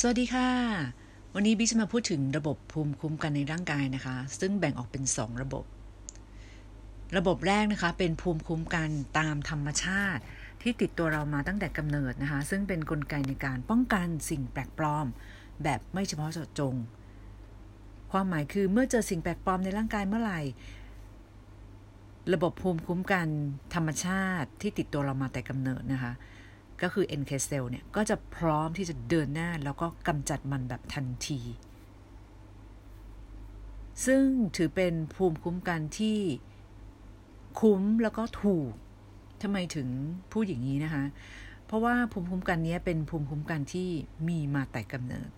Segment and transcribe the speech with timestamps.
[0.00, 0.50] สวัสดีค่ะ
[1.34, 5.64] วันนี้บิ๊กจะมาพูดถึงระบบภูมิคุ้มกันในร่างกายนะคะ ซึ่งแบ่งออกเป็น 2 ระบบ
[7.16, 10.22] ระบบแรกนะคะเป็นภูมิคุ้มกันตามธรรมชาติ
[10.62, 15.06] ที่ติดตัวเรามาตั้งแต่กำเนิดนะคะ ซึ่งเป็นนกลไกในการป้องกันสิ่งแปลกปลอม
[15.62, 16.74] แบบไม่เฉพาะเจาะจง
[18.12, 20.40] ความหมายคือเมื่อเจอสิ่งแปลกปลอมในร่างกายเมื่อไหร่
[22.34, 23.28] ระบบภูมิคุ้มกัน
[23.74, 26.14] ธรรมชาติที่ติดตัวเรามาแต่กำเนิดนะคะ
[26.82, 31.40] ก็คือ NK cell เนี่ย ก็จะพร้อมที่จะเดินหน้าแล้วก็กำจัดมันแบบทันที
[34.06, 34.24] ซึ่ง
[34.56, 36.18] ถือเป็นภูมิคุ้มกันที่
[37.60, 38.72] คุ้มแล้วก็ถูก
[39.42, 39.88] ทำไมถึง
[40.32, 41.04] พูดอย่างนี้นะคะ
[41.66, 43.88] เพราะว่าภูมิคุ้มกันนี้เป็นภูมิคุ้มกันที่
[44.28, 45.28] มีมาแต่กำเนิด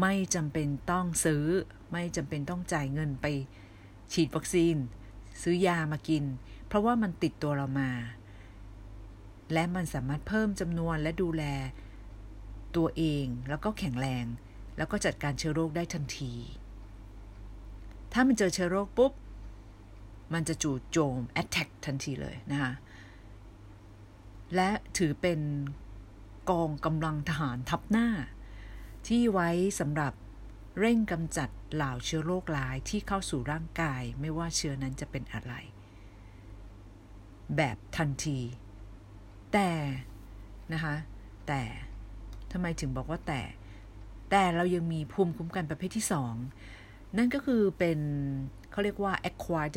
[0.00, 1.44] ไม่จำเป็นต้องซื้อ
[1.92, 3.26] ไม่จำเป็นต้องจ่ายเงินไป
[4.12, 4.76] ฉีดวัคซีน
[5.42, 6.24] ซื้อยามากิน
[6.68, 7.90] เพราะว่ามันติดตัวเรามา
[9.52, 11.44] และมันสามารถเพิ่มจำนวนและดูแล
[12.76, 14.24] ตัวเองแล้วก็แข็งแรง
[14.76, 16.32] แล้วก็จัดการเชื้อโรคได้ทันที
[18.12, 19.12] ถ้ามันเจอเชื้อโรคปุ๊บ
[20.34, 22.72] มันจะจู่โจม attack ทันทีเลยนะคะ
[24.56, 25.40] และถือเป็น
[26.50, 28.08] กองกำลังทหารทับหน้า
[29.08, 30.12] ที่ไว้สำหรับ
[30.78, 35.52] เร่งกำจัดเหล่าเชื้อโรคร้ายที่เข้าสู่ร่างกายไม่ว่าเชื้อนั้นจะเป็นอะไร
[37.56, 38.38] แบบทันที
[39.52, 39.70] แต่
[40.72, 40.94] นะคะ
[41.48, 41.62] แต่
[42.52, 43.40] ทำไมถึงบอกว่าแต่
[44.30, 46.34] แต่เรายังมีภูมิคุ้มกันประเภทที่สอง
[47.16, 47.98] นั่นก็คือเป็น
[48.70, 49.76] เขาเรียกว่า acquired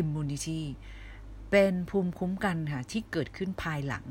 [0.00, 0.62] immunity
[1.50, 4.06] เป็นภูมิคุ้มกันค่ะที่เกิดขึ้นภายหลัง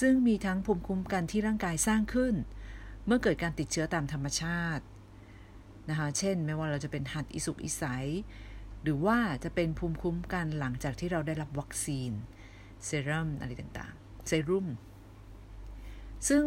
[0.00, 2.34] ซึ่งมีทั้งภูมิคุ้มกันที่ร่างกายสร้างขึ้น
[3.06, 4.84] เมื่อเกิดการติดเชื้อตามธรรมชาติ
[5.90, 8.06] นะคะเช่น ไม่ว่าเราจะเป็นหัดอิสุกอิสัย
[8.82, 12.12] หรือว่าจะเป็นภูมิคุ้มกันหลังจากที่เราได้รับวัคซีน
[12.86, 14.66] เซรั่มอะไรต่างๆ เซรุ่ม
[16.28, 16.44] ซึ่ง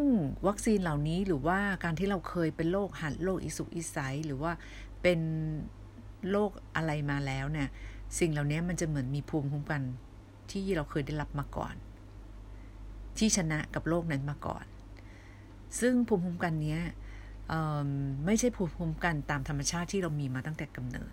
[0.48, 4.52] วัคซีนเหล่านี้หรือว่าการที่เราเคยเป็นโรคหัดโรคอิสุกอิสัยหรือว่า
[5.02, 5.20] เป็น
[6.32, 7.70] โรคอะไรมาแล้วเนี่ย
[8.20, 9.82] สิ่งเหล่านี้มันจะเหมือนมีภูมิคุ้มกัน
[10.52, 11.76] ที่เราเคยได้รับมาก่อน
[13.18, 14.66] ที่ชนะกับโรคนั้นมาก่อน
[15.80, 16.80] ซึ่งภูมิคุ้มกันนี้
[18.26, 21.12] ไม่ใช่ภูมิคุ้มกันตามธรรมชาติที่เรามีมาตั้งแต่กำเนิด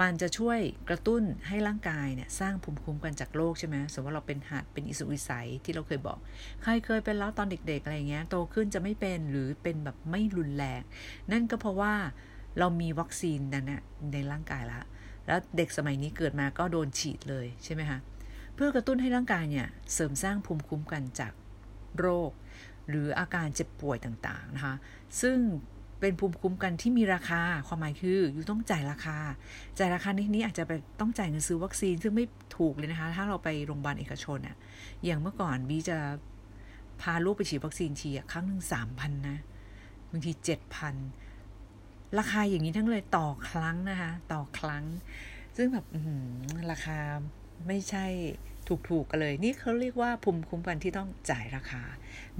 [0.00, 6.18] มันจะช่วยกระตุ้นให้ร่างกายเนี่ยสร้างภูมิคุ้มกันจากโรคใช่ไหมสมมติว่าเราเป็นหัดเป็นอิสุวิสัยที่เราเคยบอก
[6.62, 10.80] ใครเคยเป็นแล้วตอนเด็กๆอะไรเงี้ยโตขึ้นจะไม่เป็นหรือเป็นแบบไม่รุนแรง
[11.32, 11.94] นั่นก็เพราะว่า
[12.58, 13.82] เรามีวัคซีนนั้นนะ
[14.12, 14.84] ในร่างกายแล้ว
[15.26, 17.98] แล้วเด็กสมัยนี้เกิดมาก็โดนฉีดเลยใช่ไหมคะ
[18.54, 21.32] เพื่อกระตุ้นให้ร่างกายเนี่ยเสริมสร้างภูมิคุ้มกันจาก
[21.98, 22.30] โรค
[22.88, 24.74] หรืออาการเจ็บป่วยต่างๆนะคะ
[25.20, 25.36] ซึ่ง
[26.04, 29.16] เป็นภูมิคุ้มกันที่มีราคา ความหมายคืออยู่ต้องจ่ายราคา
[29.78, 32.24] จ่ายราคาในที่นี้อาจจะไปต้องจ่ายเงินซื้อวัคซีนซึ่งไม่
[32.56, 34.56] ถูกเลยนะคะ ถ้าเราไปโรงพยาบาลเอกชนอะ
[35.04, 35.98] อย่างเมื่อก่อนบีจะ
[37.00, 39.38] พาลูกไปฉีดวัคซีนทีอะครั้งหนึ่งสามพันนะ
[40.10, 40.94] บางทีเจ็ดพัน
[42.18, 44.84] ราคาอย่างนี้ทั้งเลยต่อครั้งนะคะ ต่อครั้ง
[45.56, 45.86] ซึ่งแบบ
[46.70, 46.98] ราคา
[47.66, 48.06] ไม่ใช่
[48.88, 51.82] ถูกๆกันเลย นี่เขาเรียกว่าภูมิคุ้มกันที่ต้องจ่ายราคา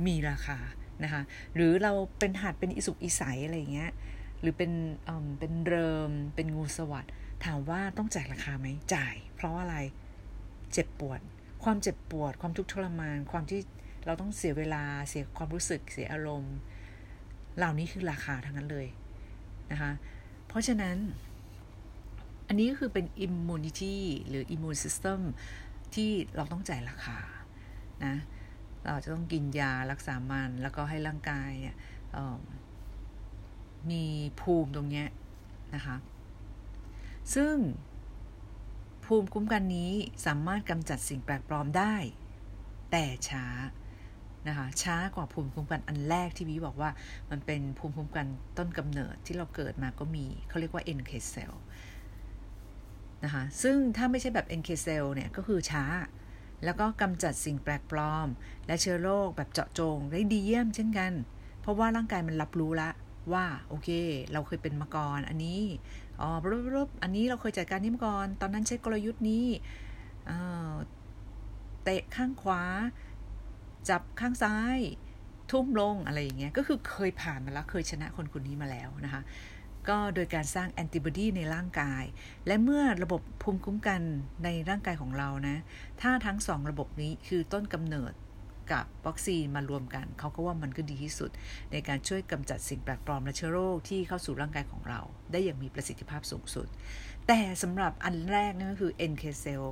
[0.06, 0.58] มีราคา
[1.02, 1.22] นะคะ
[1.54, 3.92] หรือเราเป็นหัดเป็นอิสุกอิสัยอะไรเงี้ย
[4.40, 4.70] หรือเป็น
[5.04, 7.06] เอ่อเป็นเริม เป็นงูสวัสด
[7.44, 9.76] ถามว่าต้องจ่ายราคาไหมจ่าย เพราะอะไร
[10.72, 11.20] เจ็บปวด
[11.64, 13.60] ความเจ็บปวด ความทุกข์ทรมาน ความที่
[14.06, 16.56] เราต้องเสียเวลาเสียความรู้สึกเสียอารมณ์
[17.56, 18.86] เหล่านี้คือราคาทั้งนั้นเลย
[19.70, 19.92] นะคะ
[20.48, 20.96] เพราะฉะนั้น
[22.48, 23.96] อันนี้ก็คือเป็น immunity
[24.28, 25.20] หรือ immune system
[25.94, 27.18] ที่เราต้องจ่ายราคา
[28.04, 28.14] นะ
[28.84, 31.76] เราจะต้องกินยารักษามัน แล้วก็ให้ร่างกายเนี่ย
[33.90, 34.04] มี
[34.40, 35.04] ภูมิตรงนี้
[35.74, 35.96] นะคะ
[37.34, 37.56] ซึ่ง
[39.04, 39.92] ภูมิคุ้มกันนี้
[40.26, 41.94] สามารถกำจัดสิ่งแปลกปลอมได้
[42.90, 43.46] แต่ช้า
[44.48, 46.90] นะคะช้ากว่าภูมิคุ้มกันอันแรกที่วิบอกว่า
[47.30, 48.26] มันเป็นภูมิคุ้มกัน
[48.58, 51.54] ต้นกำเนิดที่เราเกิดมาก็มีเขาเรียกว่า NK cell
[53.24, 55.84] นะคะซึ่งถ้าไม่ใช่แบบ NK cell เนี่ยก็คือช้า
[56.64, 58.28] แล้วก็กำจัดสิ่งแปลกปลอม
[58.66, 61.12] และเชื้อโรคแบบเจาะจงได้ดีเยี่ยมเช่นกัน
[61.60, 62.90] เพราะว่าร่างกายมันรับรู้ละ
[63.32, 63.88] ว่าโอเค
[64.32, 65.62] เราเคยเป็นมาก่อนอันนี้
[66.20, 66.28] อ๋อ
[66.74, 69.46] รบอันนี้เราเคยจัดการนี้มาก่อน ตอนนั้นใช้กลยุทธ์นี้
[71.84, 72.62] เตะข้างขวา
[73.88, 74.78] จับข้างซ้าย
[75.50, 79.22] ทุ่มลงอะไรอย่างเงี้ยก็คือเคยผ่านมาแล้วเคยชนะคนคนนี้มาแล้วนะคะ
[79.88, 82.04] ก็โดยการสร้างแอนติบอดีในร่างกาย
[82.46, 84.00] และเมื่อระบบภูมิคุ้มกัน
[84.44, 85.56] ในร่างกายของเรานะ
[86.00, 88.12] ถ้าทั้งสองระบบนี้คือต้นกำเนิด
[88.72, 91.30] กับวัคซีนมารวมกัน เขาก็ว่ามันก็ดีที่สุด
[91.72, 95.00] ในการช่วยกำจัดสิ่งแปลกปลอมและเชื้อโรคที่เข้าสู่ร่างกายของเรา
[95.32, 96.66] ได้อย่างมีประสิทธิภาพสูงสุด
[97.26, 99.64] แต่สำหรับอันแรกนั่นก็คือ NK cell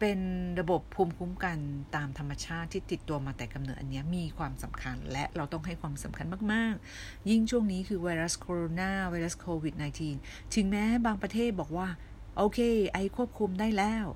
[0.00, 0.20] เป็น
[0.60, 1.58] ระบบภูมิคุ้มกัน
[1.96, 9.74] ตามธรรมชาติที่ติดตัวมาแต่กำเนิดอันนี้มีความสำคัญ และเราต้องให้ความสำคัญมาก ๆ ยิ่งช่วงนี้คือไวรัสโคโรนาไวรัสโควิด
[10.14, 11.88] -19 ถึงแม้บางประเทศบอกว่า
[12.36, 12.58] โอเค
[12.92, 14.06] ไอควบคุมได้แล้ว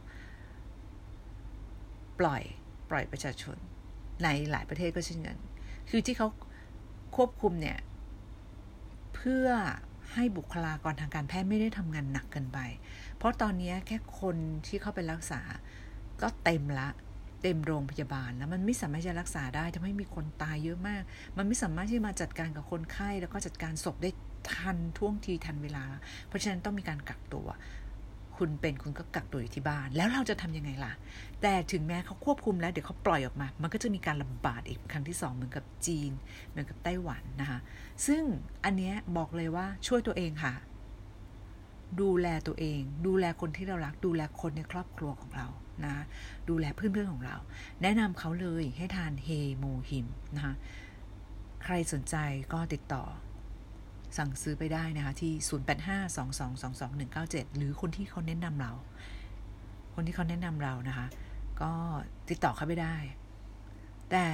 [2.21, 2.43] ปล่อย
[2.91, 3.57] ปล่อยประชาชน
[4.23, 5.37] ในหลายประเทศก็เช่นกัน
[5.91, 6.29] คือที่เขา
[7.17, 7.79] ควบคุมเนี่ย
[9.15, 9.49] เพื่อ
[10.15, 12.59] ให้บุคลากรทางการแพทย์ไม่ได้ทำงานหนักเกินไป
[13.17, 15.41] เพราะตอนนี้แค่คนที่เข้าไปรักษา
[16.23, 16.89] ก็เต็มละ
[17.43, 21.03] เต็มโรงพยาบาลแล้วมันไม่สามารถจะรักษาได้ทำให้มีคนตายเยอะมาก
[21.37, 24.11] มันไม่สามารถที่มาจัดการกับคนไข้แล้วก็จัดการศพได้
[24.53, 25.85] ทันท่วงทีทันเวลา
[26.29, 27.47] เพราะฉะนั้นต้องมีการกักตัว
[28.39, 30.93] คุณเป็นคุณก็กักตัวอยู่ที่บ้าน แล้วเราจะทํำยังไงล่ะ
[31.43, 36.11] แต่ถึงแม้เขาควบคุมแล้วเดี๋ยวเขาปล่อยออกมา มันก็จะมีการระบาดอีกครั้งที่สองเหมือนกับจีน
[36.49, 37.59] เหมือนกับไต้หวันนะคะ
[38.07, 38.23] ซึ่ง
[38.65, 40.55] อันเนี้ยบอกเลยว่าช่วยตัวเองค่ะ
[42.01, 45.47] ดูแลตัวเอง ดูแลคนที่เรารัก ดูแลคนในครอบครัวของเรา
[45.85, 45.95] นะ
[46.49, 47.37] ดูแลเพื่อนๆของเรา
[47.83, 50.07] แนะนำเขาเลยให้ทานเฮโมฮิม
[50.37, 50.55] นะคะ
[51.65, 52.17] ใครสนใจ
[52.53, 53.05] ก็ติดต่อ
[54.17, 55.33] สั่งซื้อไปได้นะคะที่
[57.45, 58.73] 0852222197 หรือคนที่เขาแนะนำเรา
[59.95, 61.07] คนที่เขาแนะนำเรานะคะ
[61.63, 61.73] ก็
[62.31, 62.97] ติดต่อเขาไปได้
[64.11, 64.27] แต่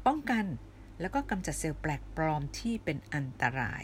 [0.07, 0.45] ป้องกัน
[1.01, 3.83] แล้วก็กำจัดเซลล์แปลกปลอมที่เป็นอันตราย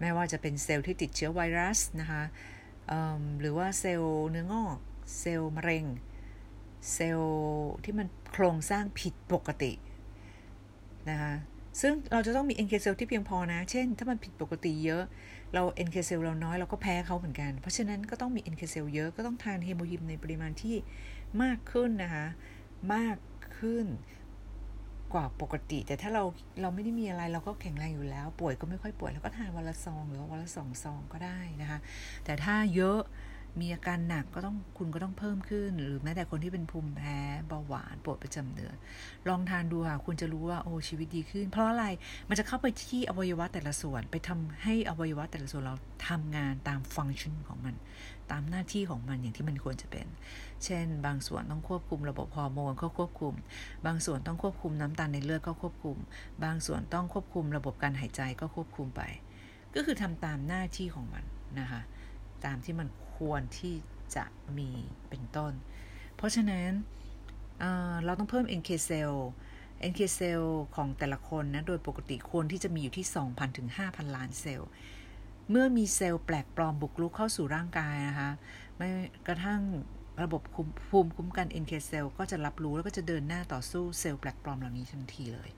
[0.00, 2.22] ไม่ว่าจะเป็นเซลล์ที่ติดเชื้อไวรัสนะคะ
[3.40, 4.78] หรือว่าเซลล์เนื้องอก
[5.20, 5.84] เซลล์มะเร็ง
[6.92, 9.72] เซลล์ที่มันโครงสร้างผิดปกติ
[11.10, 11.34] นะคะ
[11.80, 15.02] ซึ่งเราจะต้องมี NK เซลล์ที่เพียงพอนะ เช่น ถ้ามันผิดปกติเยอะ
[15.54, 20.76] เรา NK เซลล์เราน้อย เราก็แพ้เขาเหมือนกัน เพราะฉะนั้นก็ต้องมี NK เซลล์เยอะ ก็ต้องทาน HemoHIM ในปริมาณที่
[21.42, 22.26] มากขึ้นนะคะ
[22.94, 23.18] มาก
[23.58, 23.86] ขึ้น
[25.12, 26.22] กว่าปกติ แต่ถ้าเรา
[26.60, 31.78] เราไม่ได้มีอะไรเราก็แข็งแรงอยู่แล้ว ป่วยก็ไม่ค่อยป่วยเราก็ทานวันละซองหรือวันละสองซองก็ได้นะคะ
[32.24, 33.00] แต่ถ้าเยอะ
[33.60, 37.18] มีอาการหนักก็ต้องคุณก็ต้องเพิ่มขึ้น หรือแม้แต่คนที่เป็นภูมิแพ้
[37.48, 38.74] เบาหวานปวดประจำเดือน
[39.28, 41.86] ลองทานดูค่ะคุณจะรู้ว่าโอ้ชีวิตดีขึ้น เพราะอะไร
[42.28, 45.76] มันจะเข้าไปที่อวัยวะแต่ละส่วน ไปทำให้อวัยวะแต่ละส่วนเรา
[46.08, 47.74] ทำงานตามฟังก์ชันของมัน
[48.32, 50.06] ตามหน้าที่ของมันอย่างที่มันควรจะเป็น
[50.64, 53.34] เช่น บางส่วนต้องควบคุมระบบฮอร์โมนก็ควบคุม
[53.86, 55.96] บางส่วนต้องควบคุมน้ำตาลในเลือดก็ควบคุม
[56.44, 59.02] บางส่วนต้องควบคุมระบบการหายใจก็ควบคุมไป
[59.74, 61.24] ก็คือทำตามหน้าที่ของมัน
[61.60, 61.80] นะคะ
[62.44, 63.74] ตามที่มันควรที่
[64.14, 64.24] จะ
[64.58, 64.70] มี
[65.08, 65.52] เป็นต้น
[66.16, 66.70] เพราะฉะนั้น
[67.60, 69.14] เเราต้องเพิ่ม NK cell
[69.90, 70.44] NK cell
[70.76, 74.70] ของแต่ละคนนะ โดยปกติควรที่จะมีอยู่ที่ 2,000ถึง5,000 ล้านเซลล์
[75.50, 78.30] เมื่อมีเซลล์แปลกปลอมบุกรุกเข้าสู่ร่างกายนะคะ
[78.76, 78.88] ไม่
[79.26, 79.60] กระทั่ง
[80.22, 80.42] ระบบ
[80.90, 85.50] ภูมิคุ้มกัน NK cell ก็จะรับรู้แล้วก็จะเดินหน้าต่อสู้เซลล์แปลกปลอมเหล่านี้ทันทีเลย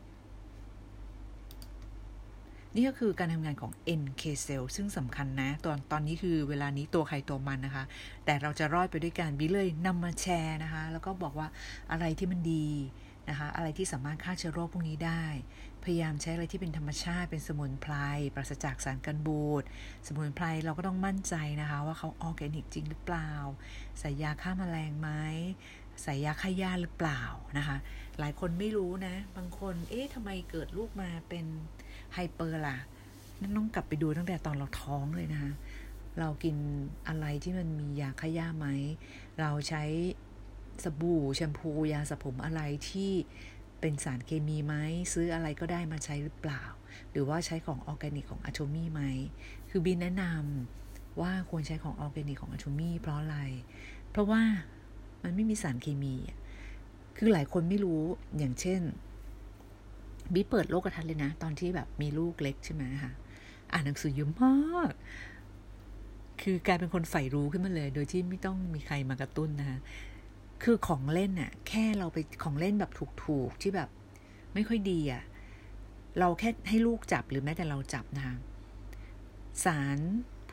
[2.74, 7.84] นี่ก็คือการทำงานของ NK cell ซึ่งสำคัญนะ ตอนตอนนี้คือเวลานี้ตัวใครตัวมันนะคะ
[8.24, 11.48] แต่เราจะรอดไปด้วยการบิเลยนำมาแชร์นะคะ แล้วก็บอกว่า
[11.90, 12.66] อะไรที่มันดี
[13.30, 15.24] นะคะอะไรที่สามารถฆ่าเชื้อโรคพวกนี้ได้
[15.84, 17.94] พยายามใช้อะไรที่เป็นธรรมชาติเป็นสมุนไพร
[18.34, 19.64] ปราศจากสารกันบูด
[20.06, 23.30] สมุนไพรเราก็ต้องมั่นใจนะคะ ว่าเขาออร์แกนิกจริงหรือเปล่า
[24.00, 25.10] ใส่ยาฆ่ามาแมลงไหม
[26.02, 27.22] ใส่ยาฆ่าหญ้าหรือเปล่า
[27.58, 27.76] นะคะ
[28.18, 31.46] หลายคนไม่รู้นะ บางคน เอ๊ะทำไมเกิดลูกมาเป็น
[32.14, 32.78] ไฮเปอร์ล่ะ
[33.40, 35.52] นั่นต้องกลับไปดูตั้งแต่ตอนเราท้องเลยนะคะ
[36.18, 36.56] เรากิน
[37.08, 38.66] อะไรที่มันมียาฆ่าหญ้าไหม
[39.40, 39.82] เราใช้
[40.84, 43.10] สบู่แชมพูยาสระผมอะไรที่
[43.80, 44.74] เป็นสารเคมีไหม
[45.12, 46.62] ซื้ออะไรก็ได้มาใช้หรือเปล่า
[47.10, 49.02] หรือว่าใช้ของออร์แกนิกของอะโทมี่ไหม
[49.70, 53.38] คือบินแนะนำว่าควรใช้ของออร์แกนิกของอะโทมี่เพราะอะไร
[54.10, 54.42] เพราะว่า
[55.22, 56.14] มันไม่มีสารเคมี
[57.16, 58.02] คือหลายคนไม่รู้
[58.38, 58.80] อย่างเช่น
[60.32, 63.12] บีเปิดโลกทัศน์เลยนะ ตอนที่แบบมีลูกเล็กใช่ไหมคะ
[63.72, 64.92] อ่านหนังสือเยอะมาก
[66.42, 69.78] คือกลายเป็นคนใฝ่รู้ขึ้นมาเลย โดยที่ไม่ต้องมีใครมากระตุ้นนะคะ
[70.62, 72.90] คือของเล่นอะแค่เราไปของเล่นแบบ
[73.24, 73.88] ถูกๆที่แบบ
[74.54, 75.22] ไม่ค่อยดีอะ
[76.18, 78.36] เราแค่ให้ลูกจับหรือแม้แต่เราจับนะคะ
[79.64, 79.98] สาร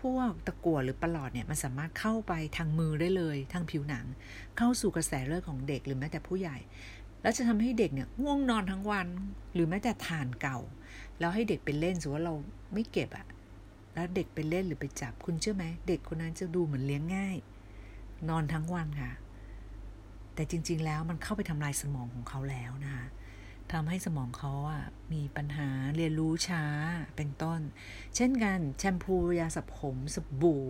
[0.02, 4.06] พวกตะกั่วหรือปลอดเนี่ยมันสามารถเข้าไปทางมือได้เลย ทางผิวหนัง
[4.58, 6.58] เข้าสู่กระแสเลือดของเด็กหรือแม้แต่ผู้ใหญ่
[7.22, 9.08] แล้วจะทำให้เด็กเนี่ยง่วงนอนทั้งวัน
[9.54, 10.60] หรือแม้แต่ฐานเก่า
[11.20, 12.36] แล้วให้เด็กไปเล่นสมมติว่าเรา
[12.74, 13.26] ไม่เก็บอะ
[13.94, 17.38] แล้วเด็กไปเล่นหรือไปจับคุณเชื่อไหมเด็กคนนั้นจะดูเหมือนเลี้ยงง่าย
[18.30, 19.12] นอนทั้งวันค่ะ
[20.38, 23.06] แต่จริง ๆ แล้วมันเข้าไปทำลายสมองของเขาแล้วนะคะ
[23.72, 26.63] ทำให้สมองเขาอะมีปัญหาเรียนรู้ช้า
[27.15, 27.60] เป็นต้น
[28.15, 30.67] เช่นกันแชมพูยาสระผมสบู่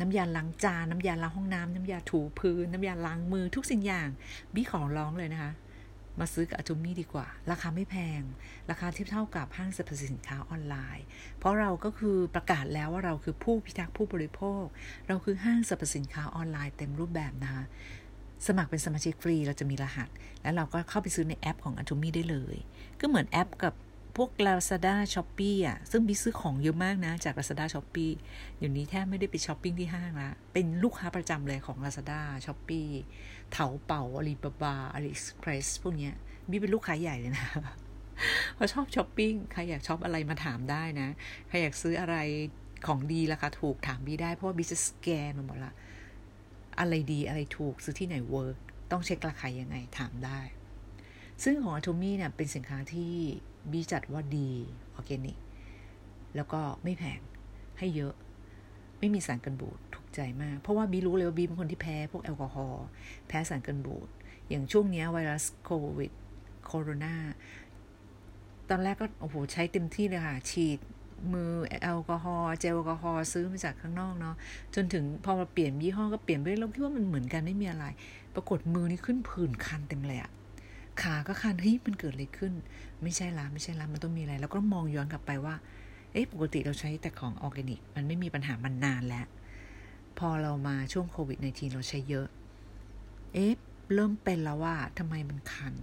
[0.00, 4.08] น้ำยาล้างจานน้ำยาล้างห้องน้ำน้ำยาถูพื้นน้ำยาล้างมือทุกสิ่งอย่าง
[4.54, 5.52] บี้ของร้องเลยนะคะ
[6.20, 8.22] มาซื้อกับอาจูมี่ดีกว่า ราคาไม่แพง
[8.70, 11.04] ราคาเทียบเท่ากับห้างสรรพสินค้าออนไลน์
[11.38, 14.64] เพราะเราก็คือประกาศแล้วว่าเราคือผู้พิทักษ์ผู้บริโภค
[15.08, 17.64] เราคือห้างสรรพสินค้าออนไลน์เต็มรูปแบบนะคะ
[18.46, 20.08] สมัครเป็นสมาชิกฟรี เราจะมีรหัส
[20.42, 22.56] แล้วเราก็เข้าไปซื้อในแอปของ a t o m i ได้เลย
[23.00, 23.74] ก็เหมือนแอปกับ
[24.16, 27.96] พวก Lazada s h o p e e อะ ซึ่งบีซื้อของเยอะมากนะ จาก Lazada s h o p
[28.04, 28.10] e e
[28.58, 32.86] เดี๋ยวนี้แทบไม่ได้ไปช้อปปิ้งที่ห้างละ เป็นลูกค้าประจำเลยของ Lazada s h o p e e
[33.52, 36.14] Taobao Alibaba AliExpress พวกเนี้ย
[36.50, 37.46] บีเป็นลูกค้าใหญ่เลยนะ
[38.54, 41.08] เพราะชอบช้อปปิ้ง ใครอยากช็อปอะไรมาถามได้นะ
[41.48, 42.16] ใครอยากซื้ออะไร
[42.86, 45.72] ของดีราคาถูกถามบีได้ เพราะว่าบีจะสแกนมาหมดละ
[46.78, 48.56] อะไรดีอะไรถูกซื้อที่ไหน work
[48.90, 50.40] ต้องเช็คราคายังไงถามได้
[51.44, 53.12] ซึ่งของ Atomy เนี่ยเป็นสินค้าที่
[53.70, 54.50] บีจัดว่าดี
[54.94, 55.38] ออร์แกนิก
[56.36, 57.20] แล้วก็ไม่แพง
[57.78, 58.14] ให้เยอะ
[58.98, 62.86] ไม่มีสารกันบูดถูกใจมาก เพราะว่าบีรู้เลยว่าบีเป็นคนที่แพ้พวกแอลกอฮอล์
[63.28, 64.08] แพ้สารกันบูด
[64.48, 66.12] อย่างช่วงนี้ไวรัสโควิด
[66.66, 67.14] โคโรนา
[68.68, 70.78] ตอนแรกก็โอ้โหใช้เต็มที่เลยค่ะ ฉีด
[71.32, 71.50] มือ
[71.82, 74.34] แอลกอฮอล์เจลแอลกอฮอล์ซื้อมาจากข้างนอกเนาะ
[74.74, 77.84] จนถึงพอมาเปลี่ยนยี่ห้อก็เปลี่ยนไปเราคิดว่ามันเหมือนกันไม่มีอะไร
[78.34, 80.30] ปรากฏมือนี่ขึ้นผื่นคันเต็มเลยอะ
[81.02, 82.52] ขาก็คันเฮ้ยมันเกิดอะไรขึ้น
[83.02, 85.54] ไม่ใช่ละไม่ใช่ละมันต้องมีอะไร แล้วก็มองย้อนกลับไปว่า
[86.12, 89.26] เอ๊ะปกติเราใช้แต่ของออร์แกนิก มันไม่มีปัญหามันนานแล้ว
[90.18, 92.26] พอเรามาช่วงโควิดในทีเราใช้เยอะ
[93.32, 93.52] เอ๊ะ
[93.94, 95.74] เริ่มเป็นแล้วว่าทำไมมันคัน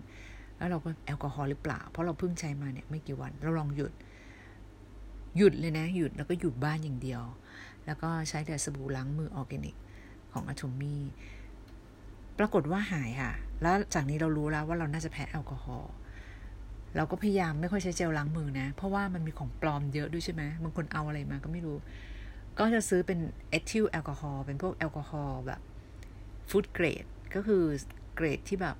[0.57, 3.91] แล้วเราก็แอลกอฮอล์หรือเปล่า เพราะเราเพิ่งใช้มาเนี่ยไม่กี่วันเราลองหยุด
[5.37, 7.23] หยุดเลยนะหยุดแล้วก็หยุดบ้านอย่างเดียว
[7.85, 9.75] แล้วก็ใช้แต่สบู่ล้างมือออร์แกนิก
[10.33, 11.03] ของอะโทมี่
[12.39, 15.91] ปรากฏว่าหายค่ะ แล้วจากนี้เรารู้แล้วว่าเราน่าจะแพ้แอลกอฮอล์
[16.95, 21.77] เราก็พยายามไม่ค่อยใช้เจลล้างมือนะ เพราะว่ามันมีของปลอมเยอะด้วยใช่ไหมบางคนเอาอะไรมาก็ไม่รู้
[22.59, 25.61] ก็จะซื้อเป็นเอทิลแอลกอฮอล์เป็นพวกแอลกอฮอล์แบบ
[26.49, 27.63] ฟู้ดเกรดก็คือ
[28.15, 28.75] เกรดที่แบบ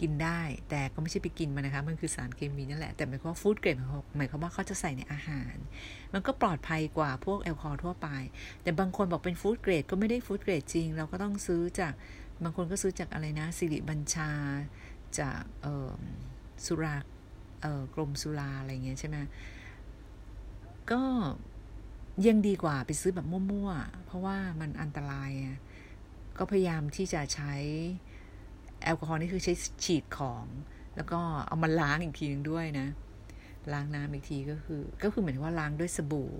[0.00, 3.76] กินได้ แต่ก็ไม่ใช่ไปกินมันนะคะ มันคือสารเคมีนั่นแหละ แต่หมายความว่าฟู้ดเกรด
[4.16, 5.54] หมายความว่าเขาจะใส่ในอาหาร
[6.12, 8.08] มันก็ปลอดภัยกว่าพวกแอลกอฮอล์ทั่วไป
[8.62, 11.92] แต่บางคนบอกเป็นฟู้ดเกรดก็ไม่ได้ฟู้ดเกรดจริง เราก็ต้องซื้อจาก
[12.44, 14.30] บางคนก็ซื้อจากอะไรนะสิริบัญชา
[15.18, 15.42] จาก
[16.66, 16.96] สุรา
[17.94, 19.16] กรมสุราอะไรเงี้ยใช่ไหม
[20.90, 21.02] ก็
[22.26, 25.30] ยังดีกว่าไปซื้อแบบมั่วๆ เพราะว่ามันอันตราย
[26.38, 27.54] ก็พยายามที่จะใช้
[28.82, 29.54] แอลกอฮอล์นี่คือใช้
[29.84, 30.46] ฉีดของ
[30.96, 32.86] แล้วก็เอามาล้างอีกทีนึงด้วยนะ
[33.72, 36.32] ล้างน้ำอีกทีก็คือ ก็คือเหมือนว่าล้างด้วยสบู่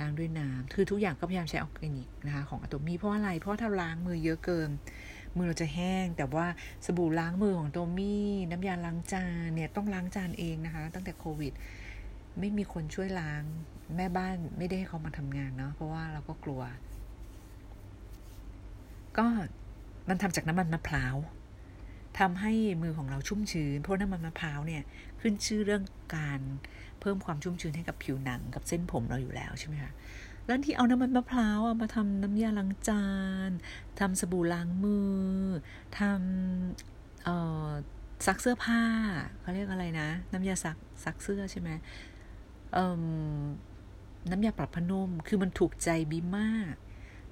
[0.00, 4.70] ล้างด้วยน้ำคือทุกอย่างก็พยายามใช้ออร์แกนิกนะคะของอะโตมี่เพราะอะไรเพราะถ้าล้างมือเยอะเกิน
[5.36, 6.46] มือเราจะแห้ง แต่ว่า
[6.86, 11.52] สบู่ล้างมือของโตมี่น้ำยาล้างจานเนี่ยต้องล้างจานเองนะคะ ตั้งแต่โควิด
[12.38, 13.42] ไม่มีคนช่วยล้าง
[13.96, 16.62] แม่บ้านไม่ได้ให้เขามาทำงานเนาะเพราะว่าเราก็กลัว
[19.18, 19.26] ก็
[20.08, 21.16] มันทำจากน้ำมันมะพร้าว
[22.18, 22.52] ทำให้
[22.82, 24.82] มือของเราชุ่มชื้น เพราะน้ำมันมะพร้าวเนี่ย
[25.20, 25.82] ขึ้นชื่อเรื่อง
[26.16, 26.40] การ
[27.00, 29.92] เพิ่มความชุ่มชื้นให้กับผิวหนังกับเส้นผมเราอยู่แล้วใช่ไหมคะ
[30.46, 33.06] แล้วที่เอาน้ำมันมะพร้าวมาทำน้ำยาล้างจา
[33.48, 33.50] น
[34.00, 35.18] ทำสบู่ล้างมือ
[35.98, 38.82] ทำซักเสื้อผ้า
[39.40, 41.70] เขาเรียกอะไรนะ น้ำยาซักซักเสื้อใช่ไหม
[44.30, 46.74] น้ำยาปรับผ้านุ่มคือมันถูกใจบีมาก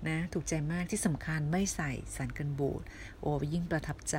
[0.09, 2.83] นะถูกใจมากที่สำคัญไม่ใส่สารกันบูด
[3.21, 4.17] โอ้ยิ่งประทับใจ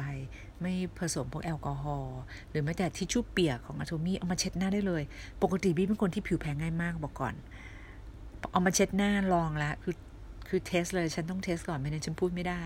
[0.62, 2.20] ไม่ผสมพวกแอลกอฮอล์
[2.50, 5.04] หรือแม้แต่ทิชชู่เปียกของ Atomy เอามาเช็ดหน้าได้เลย
[5.44, 7.36] ปกติบีเป็นคนที่ผิวแพ้ง่ายมากบอกก่อน
[8.52, 9.96] เอามาเช็ดหน้าลองแล้วคือ
[10.48, 12.64] คือ test เลยฉันต้อง test ก่อนไม่งั้นฉันพูดไม่ได้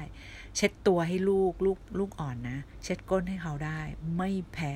[0.56, 3.80] เช็ดตัวให้ลูกลูกลูกอ่อนนะ เช็ดก้นให้เขาได้
[4.18, 4.74] ไม่แพ้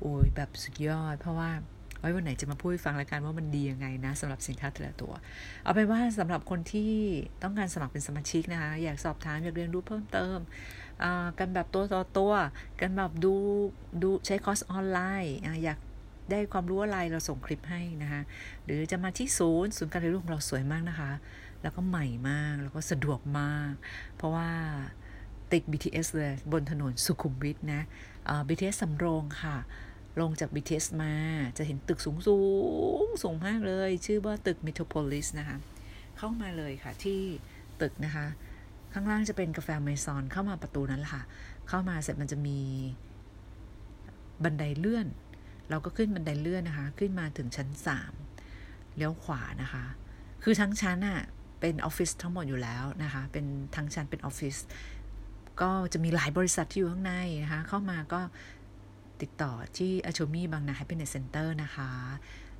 [0.00, 1.50] โอ้ยแบบสุดยอด เพราะว่า
[1.98, 5.12] ไว้วันไหนจะมาพูดฟังแล้วกันว่ามันดียังไงนะสำหรับสินค้าแต่ละตัว
[5.64, 6.92] เอาไปว่าสำหรับคนที่
[7.42, 10.38] ต้องการสมัครเป็นสมาชิกนะคะ อยากสอบถามอยากเรียนรู้เพิ่มเติม
[11.38, 12.32] กันแบบตัวต่อตัว
[12.80, 13.34] กันแบบดู
[14.02, 15.78] ดูใช้คอร์สออนไลน์อยาก
[16.30, 18.22] ได้ความรู้อะไรเราส่งคลิปให้นะคะ
[18.64, 21.12] หรือจะมาที่ศูนย์ศูนย์การเรียนรู้ของเราสวยมากนะคะ
[21.62, 23.72] แล้วก็ใหม่มากแล้วก็สะดวกมาก
[24.16, 24.48] เพราะว่า
[25.52, 27.82] ติด BTS เลยบนถนนสุขุมวิทนะ
[28.48, 29.56] BTS สำโรงค่ะ
[30.20, 31.14] ลงจาก BTS มา
[31.58, 32.38] จะเห็นตึกสูงสู
[33.04, 35.56] งสูงมากเลย ชื่อว่าตึก Metropolis นะคะ
[36.18, 37.20] เข้ามาเลยค่ะที่
[37.80, 38.26] ตึกนะคะ
[38.92, 41.22] ข้างล่างจะเป็นกาแฟเมซอนเข้ามาประตูนั้นแหละค่ะ
[41.68, 42.58] เข้ามาเสร็จมันจะมี
[44.44, 45.06] บันไดเลื่อน
[45.70, 48.12] เราก็ขึ้นบันไดเลื่อนนะคะ ขึ้นมาถึงชั้นสาม
[48.96, 49.84] เลี้ยวขวานะคะ
[50.42, 51.20] คือทั้งชั้นอะ
[51.60, 53.44] เป็นออฟฟิศทั้งหมดอยู่แล้วนะคะ เป็น
[53.76, 54.56] ทั้งชั้นเป็นออฟฟิศ
[55.60, 57.12] ก็จะมีหลายบริษัทที่อยู่ข้างใน
[57.44, 58.20] นะคะ เข้ามาก็
[59.22, 61.90] ติดต่อที่อ c h o m i บางนา Happiness Center นะคะ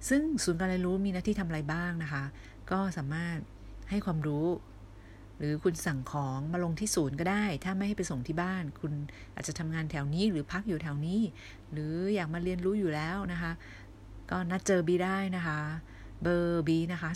[0.08, 2.24] ซึ่งศูนย์การเรียนรู้มีหน้าที่ทำอะไรบ้างนะคะ
[2.70, 3.38] ก็สามารถ
[3.90, 4.46] ให้ความรู้
[5.38, 8.92] หรือคุณสั่งของมาลงที่ศูนย์ก็ได้ ถ้าไม่ให้ไปส่งที่บ้าน คุณ
[9.34, 11.20] อาจจะทำงานแถวนี้หรือพักอยู่แถวนี้
[11.72, 13.52] หรืออยากมาเรียนรู้อยู่แล้วนะคะ
[14.30, 15.60] ก็นัดเจอบีได้นะคะ
[16.22, 17.10] เบอร์บีนะคะ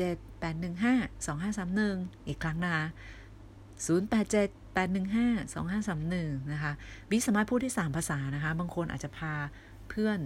[0.00, 1.26] 087 815
[1.56, 2.84] 2531 อีกครั้งนะคะ
[3.76, 6.72] 087 815 2531นะคะ
[7.10, 9.32] บีสามารถพูดได้ 3 ภาษานะคะ บางคนอาจจะพา
[9.88, 10.18] เพื่อน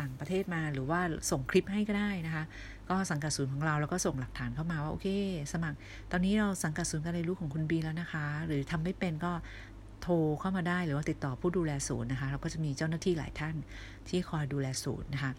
[0.00, 2.44] ต่างประเทศมาหรือว่าส่งคลิปให้ก็ได้นะคะ
[2.88, 5.08] ก็สังกัดศูนย์ของเราแล้วก็ส่งหลักฐานเข้ามาว่า โอเค
[5.52, 5.76] สมัคร
[6.10, 9.32] ตอนนี้เราสังกัดศูนย์การเรียนรู้ของคุณบีแล้วนะคะ หรือทำไม่เป็นก็
[10.02, 13.54] โทรเข้ามาได้หรือว่าติดต่อผู้ดูแลศูนย์นะคะ เราก็จะมีเจ้าหน้าที่หลายท่าน
[14.08, 15.32] ที่คอยดูแลศูนย์นะคะ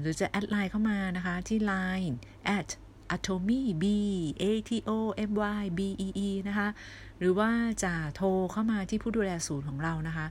[0.00, 2.16] หรือจะ add Line เข้ามานะคะที่ Line
[2.58, 2.68] at
[3.14, 3.84] atomybee
[4.42, 4.90] a t o
[5.30, 6.68] m y b e e นะคะ
[7.18, 7.50] หรือว่า
[7.84, 10.26] จะโทรเข้ามาที่ผู้ดูแลศูนย์ของเรานะคะ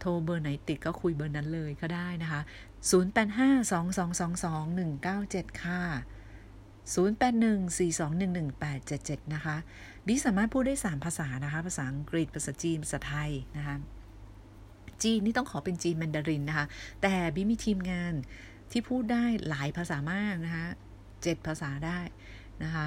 [0.00, 2.40] โทรเบอร์ไหนติดก็คุยเบอร์นั้นเลยก็ได้นะคะ
[2.90, 5.82] 0852222197 ค่ะ
[6.94, 9.56] 0814211877 นะคะ
[10.06, 13.76] บิสามารถพูดได้ 3 ภาษานะคะ ภาษาอังกฤษ ภาษาจีน ภาษาไทยนะคะ
[15.02, 16.66] จีนนี่ต้องขอเป็นจีนแมนดารินนะคะ
[17.02, 18.14] แต่บิมีทีมงาน
[18.72, 20.66] ที่พูดได้หลายภาษามากนะคะ
[21.22, 21.98] เจ็ดภาษาได้
[22.62, 22.86] นะคะ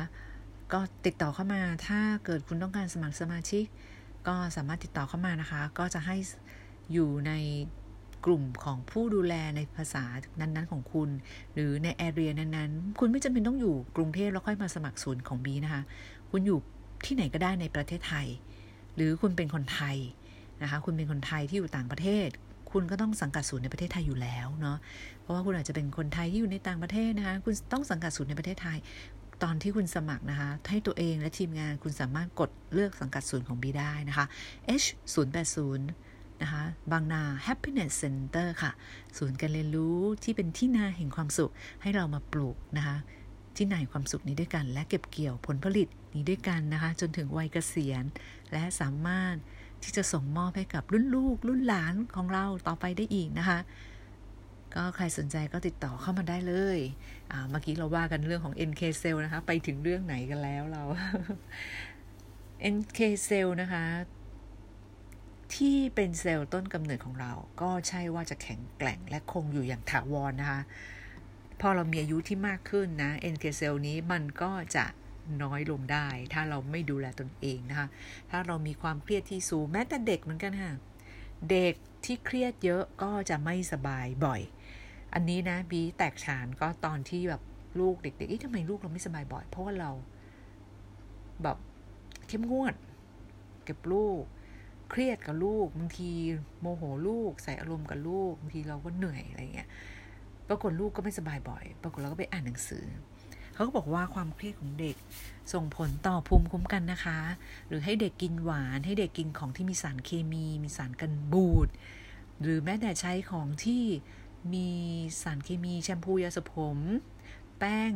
[0.73, 3.63] ก็ติดต่อเข้ามาถ้าเกิดคุณต้องการสมัครสมาชิก
[4.27, 6.15] ก็สามารถติดต่อเข้ามานะคะ ก็จะให้
[6.93, 7.31] อยู่ใน
[8.25, 10.03] กลุ่มของผู้ดูแลในภาษา
[10.39, 11.09] นั้นๆ ของคุณ
[11.53, 15.81] หรือในแอเรียนั้นๆ คุณไม่จำเป็นต้องอยู่กรุงเทพแล้วค่อยมาสมัครศูนย์ของบีนะคะ
[16.31, 16.59] คุณอยู่
[17.05, 18.27] ที่ไหนก็ได้ในประเทศไทย
[18.95, 19.97] หรือคุณเป็นคนไทย
[20.61, 22.29] นะคะ คุณเป็นคนไทยที่อยู่ต่างประเทศ
[22.71, 24.77] คุณก็ต้องสังกัดศูนย์ในประเทศไทยอยู่แล้วเนาะ
[25.31, 28.77] ราะว่าคุณอาจจะเป็นคนไทยที่อยู่ในต่างประเทศนะคะ คุณต้องสังกัดศูนย์ในประเทศไทย
[29.43, 34.25] ตอนที่คุณสมัครนะคะ ให้ตัวเองและทีมงานคุณสามารถกดเลือกสังกัดศูนย์ของบีได้นะคะ
[34.81, 38.71] H 0 8 0นะคะ บางนา Happiness Center ค่ะ
[39.17, 42.97] ศูนย์การเรียนรู้ที่เป็นที่นาแห่งความสุขให้เรามาปลูกนะคะ
[43.55, 48.03] ที่นาแห่งความสุขนี้ด้วยกัน และเก็บเกี่ยวผลผลิตนี้ด้วยกันนะคะ จนถึงวัยเกษียณ
[48.51, 49.35] และสามารถ
[49.83, 53.59] ที่จะส่งมอบให้กับรุ่นลูก รุ่นหลานของเราต่อไปได้อีกนะคะ
[54.75, 56.79] ก็ใครสนใจก็ติดต่อเข้ามาได้เลย
[57.49, 60.83] เมื่อกี้เราว่ากันเรื่องของ NK cell นะคะ ไปถึงเรื่องไหนกันแล้วเรา
[62.75, 63.85] NK cell นะคะ
[65.55, 67.31] ที่เป็นเซลล์ต้นกำเนิดของเรา
[67.61, 70.61] ก็ใช่ว่าจะแข็งแกร่งและคงอยู่อย่างถาวรนนะคะ
[71.61, 74.85] พอเรามีอายุที่มากขึ้นนะ NK เซลล์นี้มันก็จะ
[75.43, 77.87] น้อยลงได้ ถ้าเราไม่ดูแลตนเองนะคะ
[78.31, 80.73] ถ้าเรามีความเครียดที่สูงแม้แต่เด็กเหมือนกันค่ะ
[81.51, 81.73] เด็ก
[82.05, 84.41] ที่เครียดเยอะก็จะไม่สบายบ่อย
[85.13, 87.41] อันนี้นะบีแตกฉานก็ตอนที่แบบ
[87.79, 89.91] ลูกเด็กๆเอ๊ะทำไมลูกเราไม่สบายบ่อย เพราะว่าเรา
[91.43, 91.57] แบบ
[92.27, 92.73] เข้มงวด
[93.63, 94.21] เก็บลูก
[94.89, 96.11] เครียดกับลูกบางที
[96.61, 99.69] โมโหลูก ใส่อารมณ์กับลูกบางทีเราก็เหนื่อยอะไรเงี้ย
[100.47, 102.85] ปรากฏลูกก็ไม่สบายบ่อย ปรากฏเราก็ไปอ่านหนังสือ
[103.53, 104.95] เขาก็บอกว่าความเครียดของเด็ก
[105.53, 107.19] ส่งผลต่อภูมิคุ้มกันนะคะ
[107.67, 111.69] หรือให้เด็กกินหวาน ให้เด็กกินของที่มีสารเคมี มีสารกันบูด
[112.41, 113.83] หรือแม้แต่ใช้ของที่
[114.53, 114.69] มี
[115.21, 116.77] สารเคมีแชมพูยาสระผม
[117.59, 117.93] แป้ง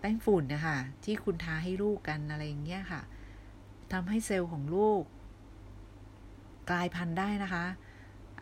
[0.00, 3.02] แป้งฝุ่นนะคะที่คุณทาให้ลูกกันอะไรอย่างเงี้ยค่ะ
[3.92, 5.02] ทำให้เซลล์ของลูก
[6.70, 7.64] กลายพันธุ์ได้นะคะ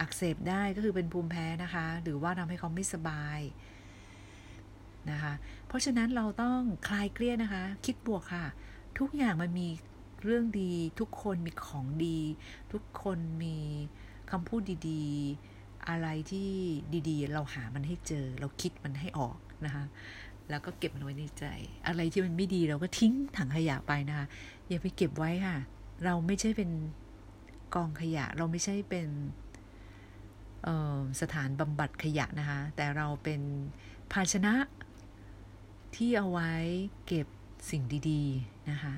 [0.01, 3.41] อักเสบได้ก็คือเป็นภูมิแพ้นะคะ หรือว่าทำให้เขาไม่สบาย
[5.11, 5.33] นะคะ
[5.67, 8.47] เพราะฉะนั้นเราต้องคลายเครียดนะคะ คิดบวกค่ะ
[8.99, 9.69] ทุกอย่างมันมี
[10.23, 12.19] เรื่องดี ทุกคนมีของดี
[12.73, 13.57] ทุกคนมี
[14.31, 15.50] คำพูดดีๆ
[15.89, 16.49] อะไรที่
[17.09, 19.85] ดีๆ เราหามันให้เจอ เราคิดมันให้ออกนะคะ
[20.51, 21.45] แล้วก็เก็บมันไว้ในใจ
[21.87, 24.27] อะไรที่มันไม่ดีเราก็ทิ้งถังขยะไปนะคะ
[24.69, 25.57] อย่าไปเก็บไว้ค่ะ
[26.05, 26.71] เราไม่ใช่เป็น
[27.75, 29.09] กองขยะ เราไม่ใช่เป็น
[31.21, 33.41] สถานบำบัดขยะนะคะ แต่เราเป็น
[34.13, 34.55] ภาชนะ
[35.97, 36.53] ที่เอาไว้
[37.07, 37.27] เก็บ
[37.71, 38.95] สิ่งดีๆนะคะ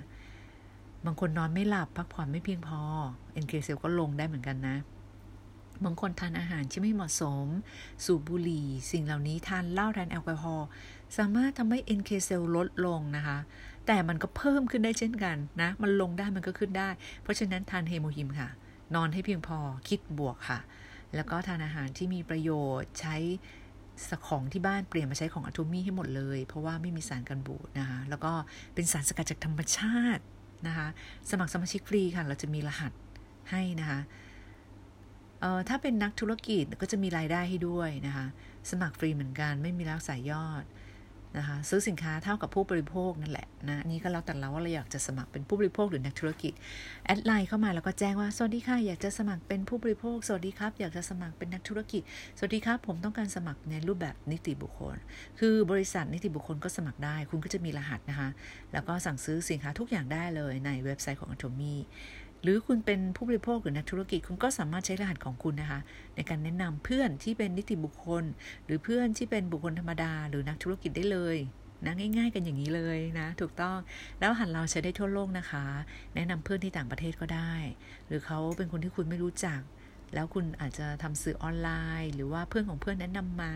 [1.05, 2.81] บางคนนอนไม่หลับพักผ่อนไม่เพียงพอ
[3.42, 4.77] NK เซลก็ลงได้เหมือนกันนะ
[5.87, 7.47] บางคนทานอาหารที่ไม่เหมาะสม
[8.05, 10.66] สูบบุหรี่ สิ่งเหล่านี้ทานเหล้าทานแอลกอฮอล์
[11.16, 13.38] สามารถทำให้ NK เซลลดลงนะคะ
[13.87, 16.88] แต่มันก็เพิ่มขึ้นได้เช่นกันนะ มันลงได้มันก็ขึ้นได้
[17.23, 18.49] เพราะฉะนั้นทานเฮโมฮิมค่ะ
[18.95, 20.59] นอนให้เพียงพอคิดบวกค่ะ
[21.14, 23.16] แล้วก็ทานอาหารที่มีประโยชน์ใช้
[24.29, 28.33] ของที่บ้านเปลี่ยนมาใช้ของอะโทมี่ให้หมดเลย เพราะว่าไม่มีสารกันบูดนะคะ แล้วก็
[28.75, 30.23] เป็นสารสกัดจากธรรมชาติ
[30.66, 30.87] นะคะ
[31.31, 32.92] สมัครสมาชิกฟรีค่ะ เราจะมีรหัส
[33.51, 34.01] ให้นะคะ
[35.42, 38.26] เอ่อถ้าเป็นนักธุรกิจก็จะมีรายได้ให้ด้วยนะคะ
[38.70, 40.64] สมัครฟรีเหมือนกันไม่มีรักสายยอด
[41.38, 46.52] นะคะซื้อสินค้าเท่ากับผู้บริโภคนั่นแหละนะนี่ก็แล้วแต่เราว่าเราอยากจะสมัครเป็นผู้บริโภคหรือนักธุรกิจ
[47.07, 52.02] แอดไลน์เข้ามาแล้วก็แจ้งว่าสวัสดีค่ะอยากจะสมัครเป็นผู้บริโภคสวัสดีครับ อยากจะสมัครเป็นนักธุรกิจ
[52.38, 54.96] สวัสดีครับ ผมต้องการสมัครในรูปแบบนิติบุคคล
[55.38, 58.28] คือบริษัทนิติบุคคลก็สมัครได้ คุณก็จะมีรหัสนะคะ
[58.72, 61.76] แล้วก็สั่งซื้อสินค้าทุกอย่างได้เลยในเว็บไซต์ของ Atomy
[62.42, 65.81] หรือคุณเป็นผู้บริโภคหรือนักธุรกิจ คุณก็สามารถใช้รหัสของคุณนะคะ
[66.14, 68.24] ในการแนะนำเพื่อนที่เป็นนิติบุคคล
[68.64, 71.37] หรือเพื่อนที่เป็นบุคคลธรรมดา หรือนักธุรกิจได้เลย
[71.85, 73.78] นะง่าย ๆ กันอย่างนี้เลยนะ ถูกต้อง
[74.20, 75.64] แล้วหันเราใช้ได้ทั่วโลกนะคะ
[76.14, 77.55] แนะนำเพื่อนที่ต่างประเทศก็ได้
[78.07, 79.61] หรือเขาเป็นคนที่คุณไม่รู้จัก
[80.14, 81.70] แล้วคุณอาจจะทำสื่อออนไล
[82.02, 83.55] น์ หรือว่าเพื่อนของเพื่อนแนะนำมา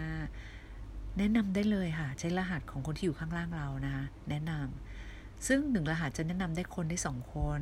[1.18, 7.60] แนะนำได้เลยค่ะ ใช้รหัสของคนที่อยู่ข้างล่างเรานะคะแนะนำซึ่งหนึ่งรหัสจะแนะนำได้คนได้สองคน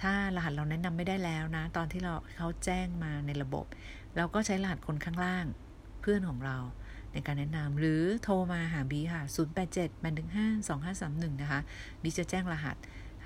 [0.00, 3.64] ถ้ารหัสเราแนะนำไม่ได้แล้วนะ ตอนที่เราเขาแจ้งมาในระบบ
[4.16, 5.46] เราก็ใช้รหัสคนข้างล่าง
[6.00, 6.56] เพื่อนของเรา
[7.12, 11.60] ในการแนะนำหรือโทรมาหาบีค่ะ 0 8 7 8 1 5 2 5 3 1 นะคะ
[12.02, 12.76] บีจะแจ้งรหัส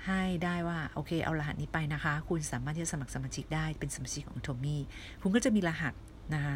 [0.07, 4.81] ให้ได้ว่า โอเคเอารหัสนี้ไปนะคะ คุณสามารถที่จะสมัครสมาชิกได้เป็นสมาชิกของโทมี่
[5.21, 5.93] คุณก็จะมีรหัส
[6.33, 6.55] นะคะ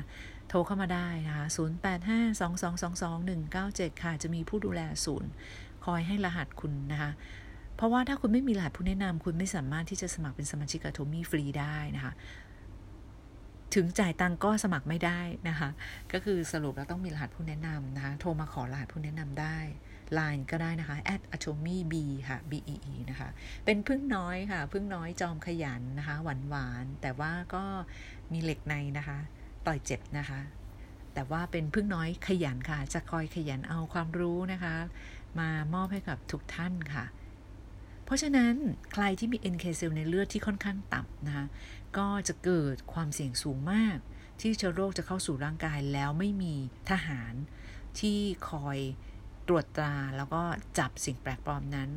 [0.50, 5.30] โทรเข้ามาได้นะคะ 0 8 5 2 2 2 2 1 9 7 ค่ะ จะมีผู้ดูแลศูนย์
[5.86, 7.12] คอยให้รหัสคุณนะคะ
[7.76, 12.14] เพราะว่าถ้าคุณไม่มีรหัสผู้แนะนำคุณไม่สามารถที่จะสมัครเป็นสมาชิกกับโทมี่ฟรีได้นะคะ
[13.76, 15.70] ถึงจ่ายตังก็สมัครไม่ได้นะคะ
[16.12, 19.58] ก็คือสรุปเราต้องมีรหัสผู้แนะนำนะคะ โทรมาขอรหัสผู้แนะนำได้
[20.18, 21.94] Line ก็ได้นะคะ at atomy b
[22.30, 23.30] ค่ะ b e e นะคะ
[23.66, 27.64] เป็นพึ่งน้อยค่ะ พึ่งน้อยจอมขยันนะคะ หวานหวาน แต่ว่าก็
[28.32, 29.18] มีเหล็กในนะคะ
[29.68, 30.40] ต่อยเจ็บนะคะ
[31.14, 34.76] แต่ว่าเป็นพึ่งน้อยขยันค่ะ จะคอยขยันเอาความรู้นะคะ
[35.40, 37.06] มามอบให้กับทุกท่านค่ะ
[38.06, 38.56] เพราะฉะนั้น
[38.94, 41.46] ใครที่มี NK เซลในเลือดที่ค่อนข้างต่ำนะคะ
[41.98, 43.98] ก็จะเกิดความเสี่ยงสูงมาก
[44.40, 46.56] ที่เชื้อโรคจะเข้าสู่ร่างกายแล้วไม่มี
[46.92, 47.34] ทหาร
[48.00, 48.78] ที่คอย
[49.48, 50.42] ตรวจตราแล้วก็
[50.80, 51.90] จับสิ่งแปลกปลอมนั้น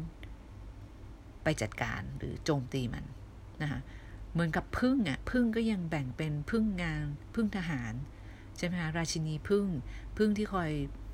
[1.43, 3.05] ไปจัดการหรือโจมตีมัน
[3.63, 3.81] นะคะ
[4.33, 7.93] เหมือนกับพึ่งอะพึ่งก็ยังแบ่งเป็นพึ่งงานพึ่งทหาร
[8.57, 9.67] ใช่ไหมคะราชินีพึ่ง
[10.17, 10.71] พึ่งที่คอย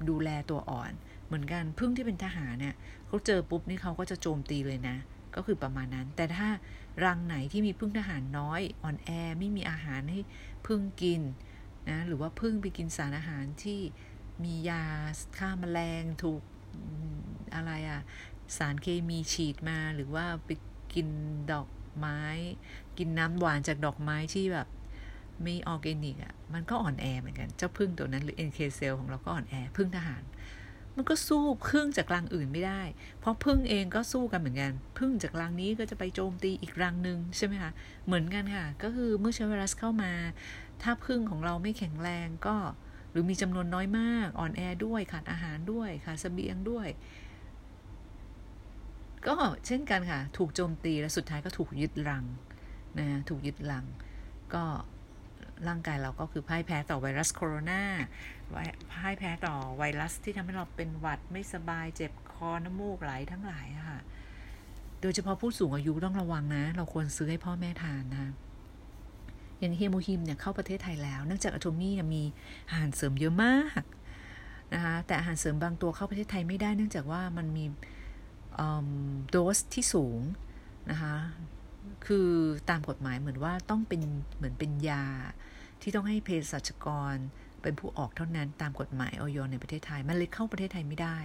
[0.09, 0.92] ดูแลตัวอ่อน
[1.26, 2.74] เหมือนกันพึ่งที่เป็นทหารเนี่ย
[3.14, 4.96] เขาเจอปุ๊บนี่เขาก็จะโจมตีเลยนะ
[5.35, 6.48] ก็คือประมาณนั้น แต่ถ้า
[7.05, 10.20] รังไหนที่มีพึ่งทหารน้อยอ่อนแอไม่มีอาหารให้
[10.66, 11.20] พึ่งกิน
[11.90, 13.81] นะหรือว่าพึ่งไปกินสารอาหารที่
[14.44, 14.85] มียา
[15.38, 16.42] ฆ่ามาแมลงถูก
[17.55, 18.00] อะไรอะ
[18.57, 20.50] สารเคมีฉีดมาหรือว่าไป
[20.94, 21.09] กิน
[21.53, 22.22] ดอกไม้
[22.98, 24.68] กินน้ำหวานจากดอกไม้ที่แบบ
[25.42, 30.22] ไม่ออร์แกนิกอะ่ะมันก็อ่อนแอเหมือนกัน เจ้าพึ่งตัวนั้นหรือ NK เซลของเราก็อ่อนแอพึ่งทหาร
[30.96, 32.83] มันก็สู้พึ่งจากรังอื่นไม่ได้
[33.20, 37.72] เพราะพึ่งเองก็สู้กันเหมือนกัน พึ่งจากรังนี้ก็จะไปโจมตีอีกรังหนึ่งใช่ไหมคะ
[38.07, 40.12] เหมือนกันค่ะ ก็คือเมื่อเชื้อไวรัสเข้ามา
[40.83, 42.57] ถ้าพึ่งของเราไม่แข็งแรงก็
[43.11, 46.88] หรือมีจำนวนน้อยมาก อ่อนแอด้วย ขาดอาหารด้วย ขาดสเสบียงด้วย
[49.26, 52.24] ก็เช่นกันค่ะ ถูกโจมตีและสุดท้ายก็ถูกยึดรัง
[52.98, 53.85] นะถูกยึดรัง
[54.54, 54.64] ก็
[55.68, 57.83] ร่างกายเราก็คือพ่ายแพ้ต่อไวรัสโคโรนา
[58.93, 64.01] พ่ายแพ้ต่อไวรัสที่ทำให้เราเป็นหวัดไม่สบายเจ็บคอน้ำมูกไหลทั้งหลายค่ะ
[65.01, 68.33] โดยเฉพาะผู้สูงอายุต้องระวังนะ เราควรซื้อให้พ่อแม่ทานนะ
[69.59, 72.23] อย่างเฮโมฮิมเนี่ยเข้าประเทศไทยแล้ว เนื่องจากอะโทมี่มี
[72.71, 73.83] อาหารเสริมเยอะมาก
[74.75, 77.64] นะคะแต่อาหารเสริมบางตัวเข้าประเทศไทยไม่ได้ เนื่องจากว่ามันมี
[79.31, 80.21] โดสที่สูง
[80.90, 81.17] นะคะ
[82.07, 82.29] คือ
[82.71, 84.01] ตามกฎหมายเหมือนว่าต้องเป็น
[84.37, 85.05] เหมือนเป็นยา
[85.83, 87.17] ที่ต้องให้เภสัชกร
[87.64, 91.18] เป็นผู้ออกเท่านั้นตามกฎหมายออยในประเทศไทย มันเลยเข้าประเทศไทยไม่ได้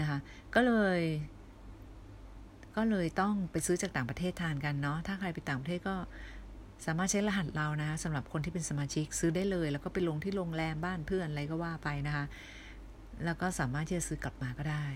[0.00, 0.18] นะคะ
[0.54, 1.00] ก็เลย
[2.76, 5.96] ก็เลยต้องไปซื้อจากต่างประเทศทานกันเนาะถ้าใครไปต่างประเทศก็
[6.86, 12.24] สามารถใช้รหัสเรานะสำหรับคนที่เป็นสมาชิกซื้อได้เลย แล้วก็ไปลงที่โรงแรมบ้านเพื่อนอะไรก็ว่าไปนะคะ
[13.24, 14.86] แล้วก็สามารถที่จะซื้อกลับมาก็ได้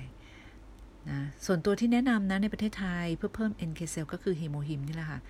[1.10, 5.20] นะส่วนตัวที่แนะนำนะในประเทศไทยเพื่อเพิ่ม NK cell ก็คือเฮโมฮิมนี่แหละค่ะ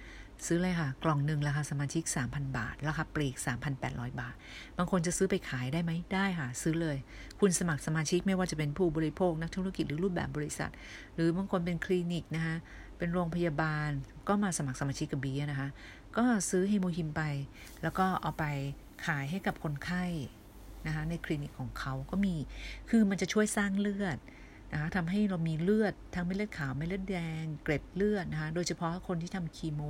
[0.47, 3.35] ซื้อเลยค่ะ กล่องหนึ่งราคาสมาชิก 3,000 บาท ราคาปลีก
[3.79, 4.35] 3,800 บาท
[4.79, 6.97] บางคนจะซื้อไปขายได้ไหมได้ค่ะ ซื้อเลย
[7.41, 10.71] คุณสมัครสมาชิกไม่ว่าจะเป็นผู้บริโภค นักธุรกิจหรือรูปแบบบริษัท
[11.15, 12.57] หรือบางคนเป็นคลินิกนะคะ
[12.99, 13.91] เป็นโรงพยาบาล
[14.29, 15.69] ก็มาสมัครสมาชิกกับบีนะคะ
[16.17, 17.23] ก็ซื้อเฮโมฮิมไป
[17.83, 18.45] แล้วก็เอาไป
[19.07, 20.05] ขายให้กับคนไข้
[20.87, 22.35] นะคะในคลินิกของเขาก็มี
[22.91, 24.19] คือมันจะช่วยสร้างเลือด
[24.73, 29.83] นะคะทำให้เรามีเลือดทั้งเม็ดเลือดขาวเม็ดเลือดแดง เกร็ดเลือดนะคะโดยเฉพาะคนที่ทำคีโม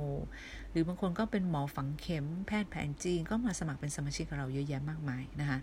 [0.71, 5.59] หรือบางคนก็เป็นหมอฝังเข็มแพทย์แผนจีนก็มาสมัครเป็นสมาชิกกับเราเยอะแยะมากมายนะคะ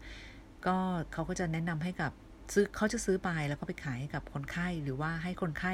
[0.67, 0.77] ก็
[1.13, 2.13] เขาก็จะแนะนำให้กับ
[2.53, 5.73] ซื้อเขาจะซื้อไปแล้วก็ไปขายให้กับคนไข้หรือว่าให้คนไข้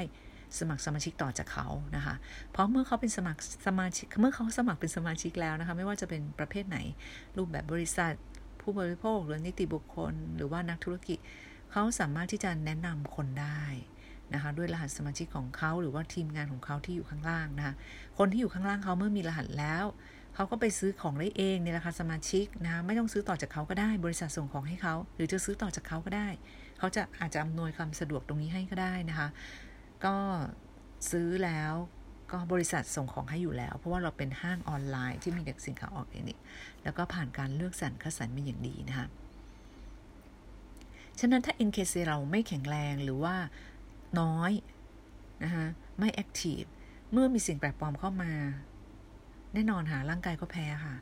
[0.59, 2.15] สมัครสมาชิกต่อจากเขานะคะ
[2.51, 6.77] เพราะเมื่อเขาเป็นสมัครสมาชิกเมื่อเขาสมัครเป็นสมาชิกแล้วนะคะ ไม่ว่าจะเป็นประเภทไหน
[7.37, 8.13] รูปแบบบริษัท
[8.61, 11.19] ผู้บริโภคหรือนิติบุคคล หรือว่านักธุรกิจ
[11.71, 13.63] เขาสามารถที่จะแนะนำคนได้
[14.33, 17.73] นะคะด้วยรหัสสมาชิกของเขาหรือว่าทีมงานของเขาที่อยู่ข้างล่างนะคะ
[18.17, 19.85] คนที่อยู่ข้างล่างเขาเมื่อมีรหัสแล้ว
[20.35, 26.27] เขาก็ไปซื้อของได้เองในราคาสมาชิกนะไม่ต้องซื้อต่อจากเขาก็ได้ บริษัทส่งของให้เขา หรือจะซื้อต่อจากเขาก็ได้
[26.79, 29.27] เขาจะอาจจะอำนวยความสะดวกตรงนี้ให้ก็ได้นะคะ
[30.05, 30.15] ก็
[31.11, 31.73] ซื้อแล้ว
[32.31, 36.39] ก็บริษัทส่งของให้อยู่แล้ว เพราะว่าเราเป็นห้างออนไลน์ที่มีแต่สินค้าออร์แกนิก
[36.83, 39.07] แล้วก็ผ่านการเลือกสรรคัดสรรมาอย่างดีนะคะ
[41.19, 43.35] ฉะนั้นถ้า NKC เราไม่แข็งแรงหรือว่า
[44.19, 44.51] น้อย
[45.43, 45.65] นะคะ
[45.99, 46.61] ไม่ active
[47.11, 48.31] เมื่อมีสิ่งแปลกปลอมเข้ามา
[49.53, 50.95] แน่นอนหาร่างกายก็แพ้ค่ะ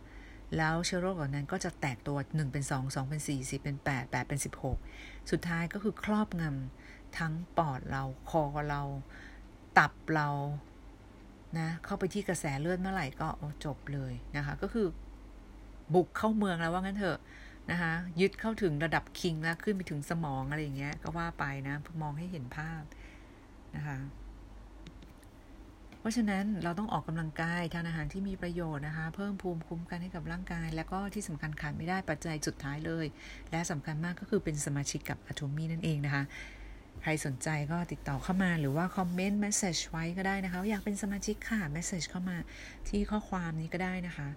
[0.58, 4.40] แล้วเชื้อโรคเหล่านั้นก็จะแตกตัว 1 เป็น 2 2 เป็น 4 4 เป็น 8 8 เป็น
[4.84, 8.82] 16 สุดท้ายก็คือครอบงำทั้งปอดเราคอเรา
[9.78, 10.30] ตับเรา
[11.60, 13.28] นะเข้าไปที่กระแสเลือดเมื่อไหร่ก็
[13.66, 14.88] จบเลยนะคะ ก็คือ
[15.94, 17.20] บุกเข้าเมืองแล้วว่างั้นเถอะ
[17.72, 22.82] นะคะยึดเข้าถึงระดับคิงแล้วขึ้นไปถึงสมองอะไรอย่างเงี้ย ก็ว่าไปนะมองให้เห็นภาพ
[23.76, 23.98] นะคะ
[26.00, 33.06] เพราะฉะนั้นเราต้องออกกำลังกายทานอาหารที่มีประโยชน์นะคะ เพิ่มภูมิคุ้มกันให้กับร่างกาย แล้วก็ที่สำคัญขาดไม่ได้ปัจจัยสุดท้ายเลย
[33.52, 36.24] และสำคัญมากก็คือเป็นสมาชิกกับ Atomy นั่นเองนะคะ
[37.02, 42.38] ใครสนใจก็ติดต่อเข้ามาหรือว่า comment message ไว้ก็ได้นะคะอยากเป็นสมาชิกค่ะ message เข้ามา
[42.88, 44.30] ที่ข้อความนี้ก็ได้นะคะ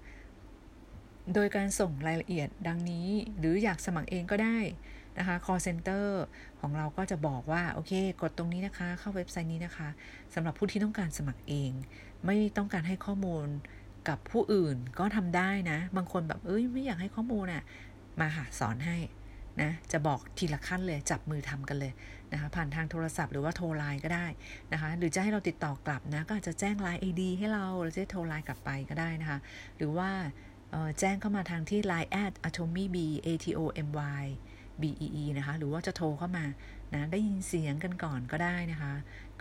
[1.34, 3.08] โดยการส่งรายละเอียดดังนี้
[3.38, 4.58] หรืออยากสมัครเองก็ได้
[5.18, 6.06] นะคะ call center
[6.60, 9.88] ของเราก็จะบอกว่า โอเค กดตรงนี้นะคะ เข้าเว็บไซต์นี้นะคะ
[10.34, 11.70] สำหรับผู้ที่ต้องการสมัครเอง
[12.26, 13.46] ไม่ต้องการให้ข้อมูล
[14.08, 17.62] กับผู้อื่นก็ทำได้นะ บางคนแบบเอ้ยไม่อยากให้ข้อมูลอะ่ะ
[18.20, 18.96] มาหาสอนให้
[19.60, 21.92] นะจะบอกทีละขั้นเลยจับมือทำกันเลย
[22.32, 24.26] นะคะผ่านทางโทรศัพท์หรือว่าโทรไลน์ก็ได้
[24.72, 29.38] นะคะหรือจะให้เราติดต่อกลับนะก็อาจจะแจ้งไลน์ ID ให้เราเราจะโทรไลน์กลับไปก็ได้นะคะ
[29.76, 30.10] หรือว่า
[30.98, 33.88] แจ้งเข้ามาทางที่ Line at atomy b a t o m
[34.22, 34.24] y
[34.82, 36.44] b e e นะคะ หรือว่าจะโทรเข้ามา
[36.94, 38.92] นะได้ยินเสียงกันก่อนก็ได้นะคะ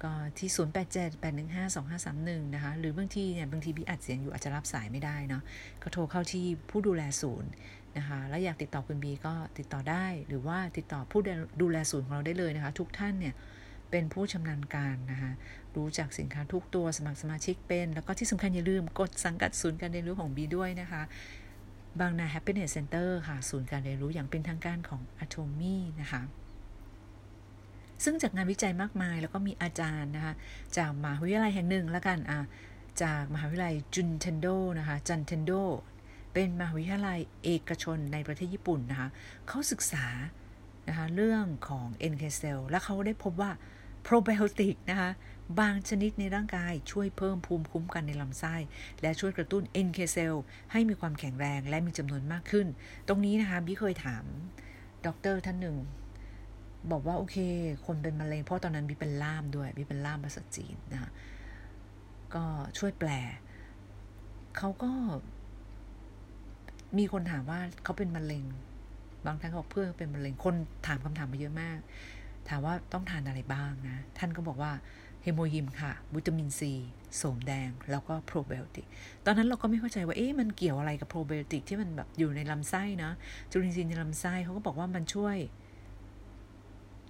[0.01, 5.41] ก็ที่ 0878152531 นะคะ หรือบางทีเนี่ย บางทีพี่อัดเสียงอยู่อาจจะรับสายไม่ได้เนาะ
[5.83, 7.49] ก็โทรเข้าที่ผู้ดูแลศูนย์
[7.97, 11.21] นะคะ แล้วอยากติดต่อคุณบีก็ติดต่อได้ หรือว่าติดต่อผู้
[11.61, 13.33] ดูแลศูนย์ของเราได้เลยนะคะ ทุกท่านเนี่ย
[13.91, 15.31] เป็นผู้ชำนาญการนะคะ
[15.75, 21.01] รู้จักสินค้าทุกตัวสมัครสมาชิกเป็น แล้วก็ที่สำคัญอย่าลืมกดสังกัดศูนย์การเรียนรู้ของบีด้วยนะคะ
[21.99, 26.21] บางนา Happiness Center ค่ะ ศูนย์การเรียนรู้อย่างเป็นทางการของ Atomy นะคะ
[28.03, 30.33] ซึ่งจากงานวิจัยมากมายแล้วก็มีอาจารย์นะคะ
[30.77, 32.39] จากมหาวิทยาลัยแห่งหนึ่งล้วกันอะ
[33.03, 34.47] จากมหาวิทยาลัยจุนเทนโด
[34.79, 35.51] นะคะจุนเทนโด
[36.33, 39.09] เป็นมหาวิทยาลัยเอกชนในประเทศญี่ปุ่นนะคะ
[39.47, 40.05] เขาศึกษา
[40.87, 43.51] นะคะเรื่องของ NK cell และเขาได้พบว่า
[44.03, 45.09] โปรไบโอติกนะคะ
[45.59, 48.55] บางชนิดในร่างกายช่วยเพิ่มภูมิคุ้มกันในลำไส้
[49.01, 50.35] และช่วยกระตุ้น NK cell
[50.71, 52.67] ให้มีความแข็งแรงและมีจำนวนมากขึ้น
[53.07, 54.23] ตรงนี้นะคะบี้เคยถาม
[55.05, 55.77] ด็อกเตอร์ท่านหนึ่ง
[56.91, 57.37] บอกว่าโอเค
[57.85, 61.09] คนเป็นมะเร็งเพราะตอนนั้นบี้เป็นล่ามด้วยบี้เป็นล่ามภาษาจีนนะคะ
[62.35, 62.43] ก็
[62.77, 63.09] ช่วยแปล
[64.57, 64.91] เขาก็
[66.97, 68.45] มีคนถามว่าเขาเป็นมะเร็ง
[69.25, 70.55] บางท่านก็บอกเพื่อเป็นมะเร็งคน
[70.87, 71.77] ถามคำถามมาเยอะมาก
[72.49, 74.71] ถามว่าต้องทานอะไรบ้างนะ ท่านก็บอกว่า
[75.23, 76.73] เฮโมยิมค่ะ วิตามินซี
[77.17, 78.87] โสมแดง แล้วก็โปรไบโอติก
[79.25, 83.11] ตอนนั้นเราก็ไม่เข้าใจว่าเอ๊ะมันเกี่ยวอะไรกับโปรไบโอติกที่มันแบบอยู่ในลำไส้นะ
[83.51, 85.37] จุลินทรีย์ในลำไส้เขาก็บอกว่ามันช่วย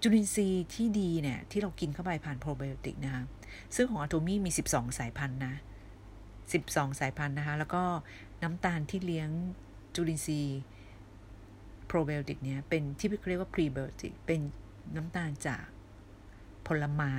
[0.01, 3.23] จุลินทรีย์ที่ดีเนี่ย ที่เรากินเข้าไปผ่านโปรไบโอติกนะคะ
[3.75, 5.53] ซึ่งของอะโตมี่มี 12 สายพันธุ์นะ
[6.25, 7.83] 12 สายพันธุ์นะคะ แล้วก็
[8.43, 9.29] น้ำตาลที่เลี้ยง
[9.95, 10.59] จุลินทรีย์
[12.05, 14.39] ไบโอติกเนี่ยเป็นที่เรียกว่าพรีไบโอติกเป็น
[14.95, 15.65] น้ำตาลจาก
[16.67, 17.15] ผลไม้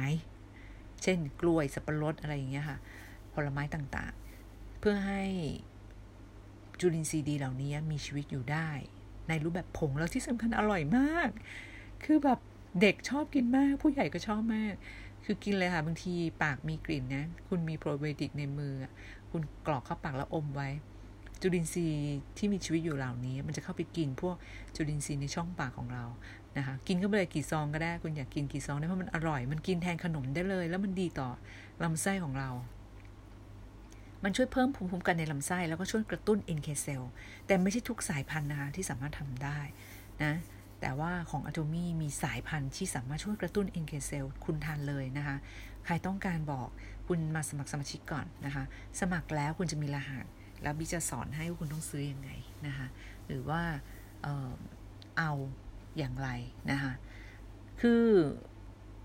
[1.03, 2.79] เช่นกล้วยสับปะรดอะไรอย่างเงี้ยค่ะ
[3.35, 5.25] ผลไม้ต่างๆ เพื่อให้
[6.81, 8.71] จุลินทรีย์ดีเหล่านี้มีชีวิตอยู่ได้
[9.29, 11.31] ในรูปแบบผงแล้วที่สำคัญอร่อยมาก
[12.05, 12.39] คือแบบ
[12.81, 14.75] เด็กชอบกินมาก ผู้ใหญ่ก็ชอบมาก
[15.25, 18.75] คือกินเลยค่ะ บางทีปากมีกลิ่นนะ คุณมีโปรไบโอติกในมือ
[19.31, 20.69] คุณกรอกเข้าปากแล้วอมไว้
[21.47, 24.37] จุลินทรีย์ที่มีชีวิตอยู่เหล่านี้ มันจะเข้าไปกินพวก
[24.75, 26.05] จุลินทรีย์ในช่องปากของเรา
[26.57, 31.29] นะคะกินเข้าไปเลยกี่ซองก็ได้ คุณอยากกินกี่ซองได้เพราะมันอร่อย มันกินแทนขนมได้เลย แล้วมันดีต่อ
[31.85, 32.51] ลำไส้ของเรา
[34.25, 37.11] มันช่วยเพิ่มภูมิคุ้มกันในลำไส้แล้วก็ช่วยกระตุ้น NK เซลล์
[37.47, 39.59] แต่ไม่ใช่ทุกสายพันธุ์นะคะที่สามารถทำได้
[40.23, 40.35] นะ
[40.81, 45.37] แต่ว่าของอะโตมีมีสายพันธุ์ที่สามารถช่วยกระตุ้น NK เซลล์คุณทานเลยนะคะ
[45.85, 46.69] ใครต้องการบอก
[47.09, 48.65] คุณมาสมัครสมาชิกก่อนนะคะ
[49.01, 50.27] สมัครแล้วคุณจะมีรหัส
[50.63, 52.31] แล้วบิจะสอนให้ว่าคุณต้องซื้ออยังไง
[52.67, 52.87] นะคะ
[53.27, 53.63] หรือว่า
[54.23, 54.53] เออ
[55.19, 55.33] เอา
[55.99, 56.29] อย่างไร
[56.71, 56.93] นะคะ
[57.81, 58.05] คือ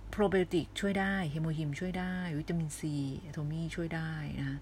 [0.10, 4.58] โปรไบโอติกช่วยได้เฮโมฮิมช่วยได้ วิตามินซีอะโทมี่ช่วยได้นะ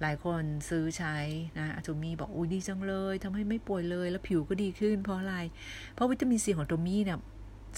[0.00, 1.16] หลายคนซื้อใช้
[1.58, 5.36] นะอะโทมี่บอกอุ้ยดีจังเลยทำให้ไม่ป่วยเลย แล้วผิวก็ดีขึ้น เพราะอะไร
[5.92, 7.18] เพราะวิตามินซีของโทมี่เนี่ย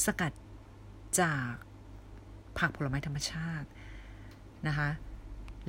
[0.06, 0.32] สกัด
[1.20, 1.52] จาก
[2.58, 3.68] ผักผลไม้ธรรมชาติ
[4.68, 4.90] นะคะ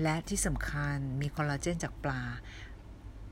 [0.01, 2.21] และที่สำคัญมีคอลลาเจนจากปลา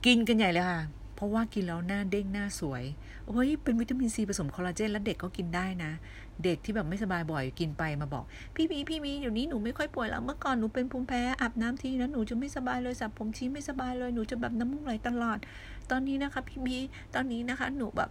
[0.06, 0.82] กินกันใหญ่เลยค่ะ
[1.16, 2.84] เพราะว่ากินแล้วหน้าเด้งหน้าสวย
[3.26, 5.92] โอ้ยเป็นวิตามินซีผสมคอลลาเจนแล้วเด็กก็กินได้นะ
[6.44, 15.38] เด็กที่แบบไม่สบายบ่อยกินไปมาบอก พี่มีพี่มีเดี๋ยวนี้หนูไม่ค่อยป่วยแล้วเมื่อก่อนหนูเป็นภูมิแพ้อาบน้ำทีนะหนูจะไม่สบายเลยสับผมชี้ไม่สบายเลยหนูจะแบบน้ำมูกไหลตลอด
[15.90, 16.78] ตอนนี้นะคะ พี่มี
[17.14, 18.10] ตอนนี้นะคะ หนูแบบ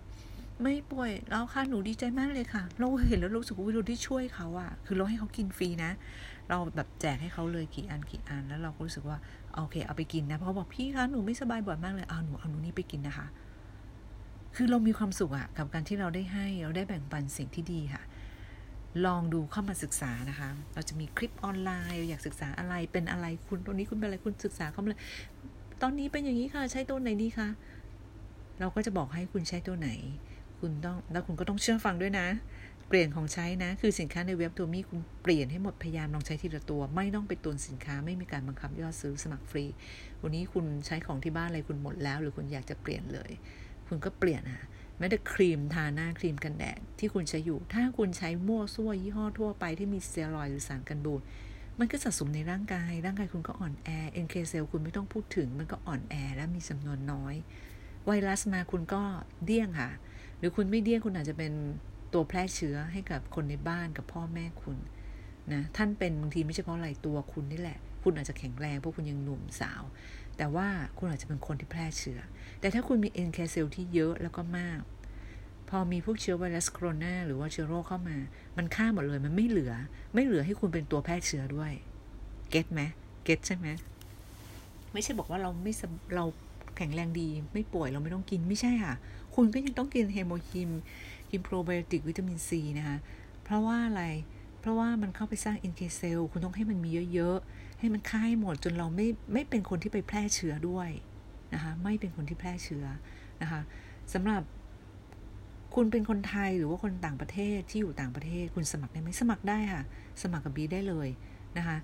[0.62, 5.92] ไม่ป่วยแล้วค่ะหนูดีใจมากเลยค่ะ เราเห็นแล้วรู้สึกว่าเราได้ช่วยเขาอะคือเราให้เขากินฟรีนะ
[6.50, 9.18] เราแบบแจกให้เขาเลยกี่อันกี่อันแล้วเราก็รู้สึกว่า
[9.56, 13.28] โอเคเอาไปกินนะเพราะบอกพี่คะหนูไม่สบายบ่อยมากเลยเอาหนูเอาหนูนี่ไปกินนะคะ
[14.56, 18.04] คือเรามีความสุขอะกับการที่เราได้ให้เราได้แบ่งปันสิ่งที่ดีค่ะ
[19.06, 25.02] ลองดูเข้ามาศึกษานะคะ เราจะมีคลิปออนไลน์ อยากศึกษาอะไรเป็นอะไรคุณตรงนี้คุณเป็นอะไรคุณศึกษาเข้ามาเลย
[25.82, 27.48] ตอนนี้เป็นอย่างนี้ค่ะ ใช้ตัวไหนดีคะ
[28.60, 29.90] เราก็จะบอกให้คุณใช้ตัวไหน
[30.60, 32.28] คุณต้องแล้วคุณก็ต้องเชื่อฟังด้วยนะ
[32.88, 39.66] เปลี่ยนของใช้นะ คือสินค้าในเว็บตัวมีคุณเปลี่ยนให้หมดพยายามลองใช้ทีละตัว ไม่ต้องไปตุนสินค้าไม่มีการบังคับยอดซื้อสมัครฟรี
[40.22, 43.32] วันนี้คุณใช้ของที่บ้านอะไรคุณหมดแล้ว หรือคุณอยากจะเปลี่ยนเลย
[43.88, 44.62] คุณก็เปลี่ยนอะ
[44.98, 51.22] แม้แต่ครีมทาหน้าครีมกันแดดที่คุณใช้อยู่ ถ้าคุณใช้มั่วซั่วยี่ห้อทั่วไปที่มีสเตียรอยด์หรือสารกันบูด
[51.80, 57.36] มันก็สะสมในร่างกาย ร่างกายคุณก็อ่อนแอ NK cell คุณไม่ต้องพูดถึง มันก็อ่อนแอและมีจำนวนน้อย
[58.06, 59.02] ไวรัสมาคุณก็
[59.46, 59.90] เดี้ยงค่ะ
[60.38, 61.54] หรือคุณไม่เดี้ยงคุณอาจจะเป็น
[62.16, 64.78] ตัวแพร่เชื้อให้กับคนในบ้านกับพ่อแม่คุณ
[65.54, 69.84] นะท่านเป็นบางทีไม่ใช่เพราะอะไรตัวคุณนี่แหละ คุณอาจจะแข็งแรงเพราะคุณยังหนุ่มสาว
[70.38, 72.20] แต่ว่าคุณอาจจะเป็นคนที่แพร่เชื้อ
[72.60, 74.82] แต่ถ้าคุณมี NK cell ที่เยอะแล้วก็มาก
[75.70, 78.18] พอมีพวกเชื้อไวรัสโคโรนาหรือว่าเชื้อโรคเข้ามา
[78.58, 79.74] มันฆ่าหมดเลยมันไม่เหลือ
[80.14, 81.72] ไม่เหลือให้คุณเป็นตัวแพร่เชื้อด้วย
[82.50, 82.82] get ไหม
[83.24, 83.68] get ใช่ไหม
[84.94, 85.74] ไม่ใช่บอกว่าเราไม่
[86.16, 86.26] เรา
[86.78, 88.96] แข็งแรงดี ไม่ป่วยเราไม่ต้องกินไม่ใช่ค่ะ
[89.36, 90.70] คุณก็ยังต้องกิน HemoHIM
[91.32, 92.98] กินโปรไบโอติกวิตามินซีนะคะ
[93.44, 94.04] เพราะว่าอะไร
[94.60, 100.90] เพราะว่ามันเข้าไปสร้าง NK cell คุณต้องให้มันมีเยอะๆ ให้มันฆ่าให้หมดจนเราไม่ไม่เป็นคนที่ไปแพร่เชื้อด้วย
[101.54, 102.86] นะคะไม่เป็นคนที่แพร่เชื้อ
[103.42, 103.62] นะคะ
[104.14, 104.42] สำหรับ
[105.76, 109.84] คุณเป็นคนไทยหรือว่าคนต่างประเทศที่อยู่ต่างประเทศ คุณสมัครได้ไหมสมัครได้ค่ะ
[110.22, 111.10] สมัครกับบีได้เลย
[111.58, 111.78] นะคะ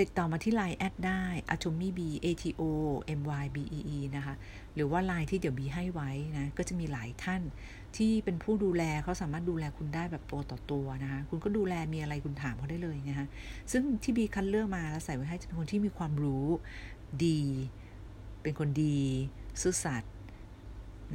[0.00, 1.22] ติดต่อมาที่ Line แอดได้
[1.54, 2.62] atomy b a t o
[3.18, 4.34] m y b e e นะคะ
[4.74, 7.42] หรือว่า Line ที่เดี๋ยวบีให้ไว้นะ ก็จะมีหลายท่าน
[7.96, 13.26] ที่เป็นผู้ดูแลเขาสามารถดูแลคุณได้แบบตัวต่อตัวนะคะ คุณก็ดูแลมีอะไรคุณถามเขาได้เลยนะคะ
[13.72, 16.46] ซึ่งที่บีคัดเลือกมาแล้วใส่ไว้ให้จะเป็นคนที่มีความรู้
[17.26, 17.40] ดี
[18.42, 18.98] เป็นคนดี
[19.60, 20.12] ซื่อสัตย์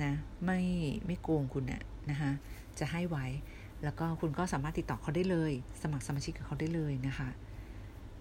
[0.03, 0.13] นะ
[0.45, 0.59] ไม่
[1.05, 2.31] ไม่โกงคุณเนี่ยนะคะ
[2.79, 3.25] จะให้ไว้
[3.83, 7.29] แล้วก็คุณก็สามารถติดต่อเขาได้เลย สมัครสมาชิกกับเขาได้เลยนะคะ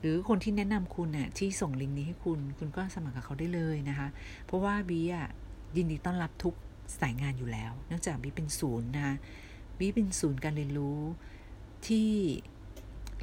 [0.04, 4.08] หรือคนที่แนะนำคุณเนี่ยที่ส่งลิงก์นี้ให้คุณ คุณก็สมัครกับเขาได้เลยนะคะ
[4.44, 5.28] เพราะว่าบีอะ
[5.76, 6.54] ยินดีต้อนรับทุก
[7.00, 9.14] สายงานอยู่แล้วเนื่องจากบีเป็นศูนย์นะคะ
[9.78, 11.00] บีเป็นศูนย์การเรียนรู้
[11.86, 12.10] ที่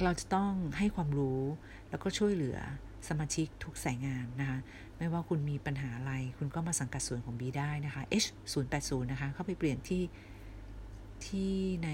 [0.02, 1.40] เราจะต้องให้ความรู้
[1.90, 2.58] แล้วก็ช่วยเหลือ
[3.08, 4.58] สมาชิกทุกสายงานนะคะ
[4.98, 10.02] ไม่ว่าคุณมีปัญหาอะไร คุณก็มาสังกัดส่วนของ B ได้นะคะ H 0 8 0นะคะ เข้าไปเปลี่ยนที่
[11.26, 11.52] ที่
[11.84, 11.90] ใน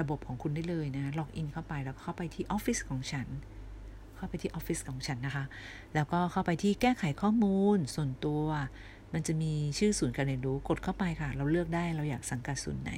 [0.00, 3.28] ระบบของคุณได้เลยนะ ล็อกอินเข้าไปแล้วเข้าไปที่ออฟฟิศของฉัน
[4.16, 5.44] เข้าไปที่ออฟฟิศของฉันนะคะ
[5.94, 8.44] แล้วก็เข้าไปที่แก้ไขข้อมูลส่วนตัว
[9.12, 12.92] มันจะมีชื่อศูนย์การเรียนรู้กดเข้าไปค่ะ เราเลือกได้เราอยากสังกัดศูนย์ไหน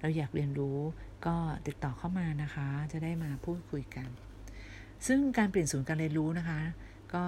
[0.00, 0.78] เราอยากเรียนรู้
[1.26, 4.08] ก็ติดต่อเข้ามานะคะ จะได้มาพูดคุยกัน
[5.06, 6.60] ซึ่งการเปลี่ยนศูนย์การเรียนรู้นะคะ
[7.14, 7.22] ก็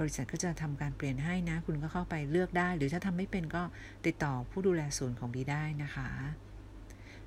[0.00, 3.62] บริษัทก็จะทำการเปลี่ยนให้นะ คุณก็เข้าไปเลือกได้ หรือถ้าทำไม่เป็นก็
[4.06, 6.08] ติดต่อผู้ดูแลศูนย์ของบีได้นะคะ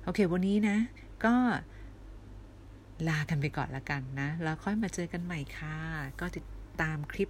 [0.04, 0.76] โอเค วันนี้นะ
[1.24, 1.34] ก็
[3.08, 5.78] ลากันไปก่อนละกันนะ แล้วค่อยมาเจอกันใหม่ค่ะ
[6.20, 6.44] ก็ติด
[6.80, 7.28] ตามคลิป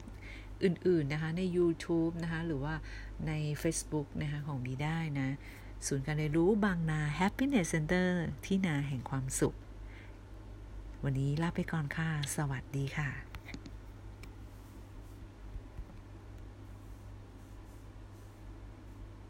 [0.64, 2.74] อื่นๆนะคะใน YouTube นะคะ หรือว่า
[3.27, 5.29] ใน Facebook นะคะของบีได้นะ
[5.87, 8.09] ศูนย์การเรียนรู้บางนา Happiness Center
[8.44, 9.55] ที่นาแห่งความสุข
[11.05, 13.34] วันนี้ลาไปก่อนค่ะ สวัสดีค่ะ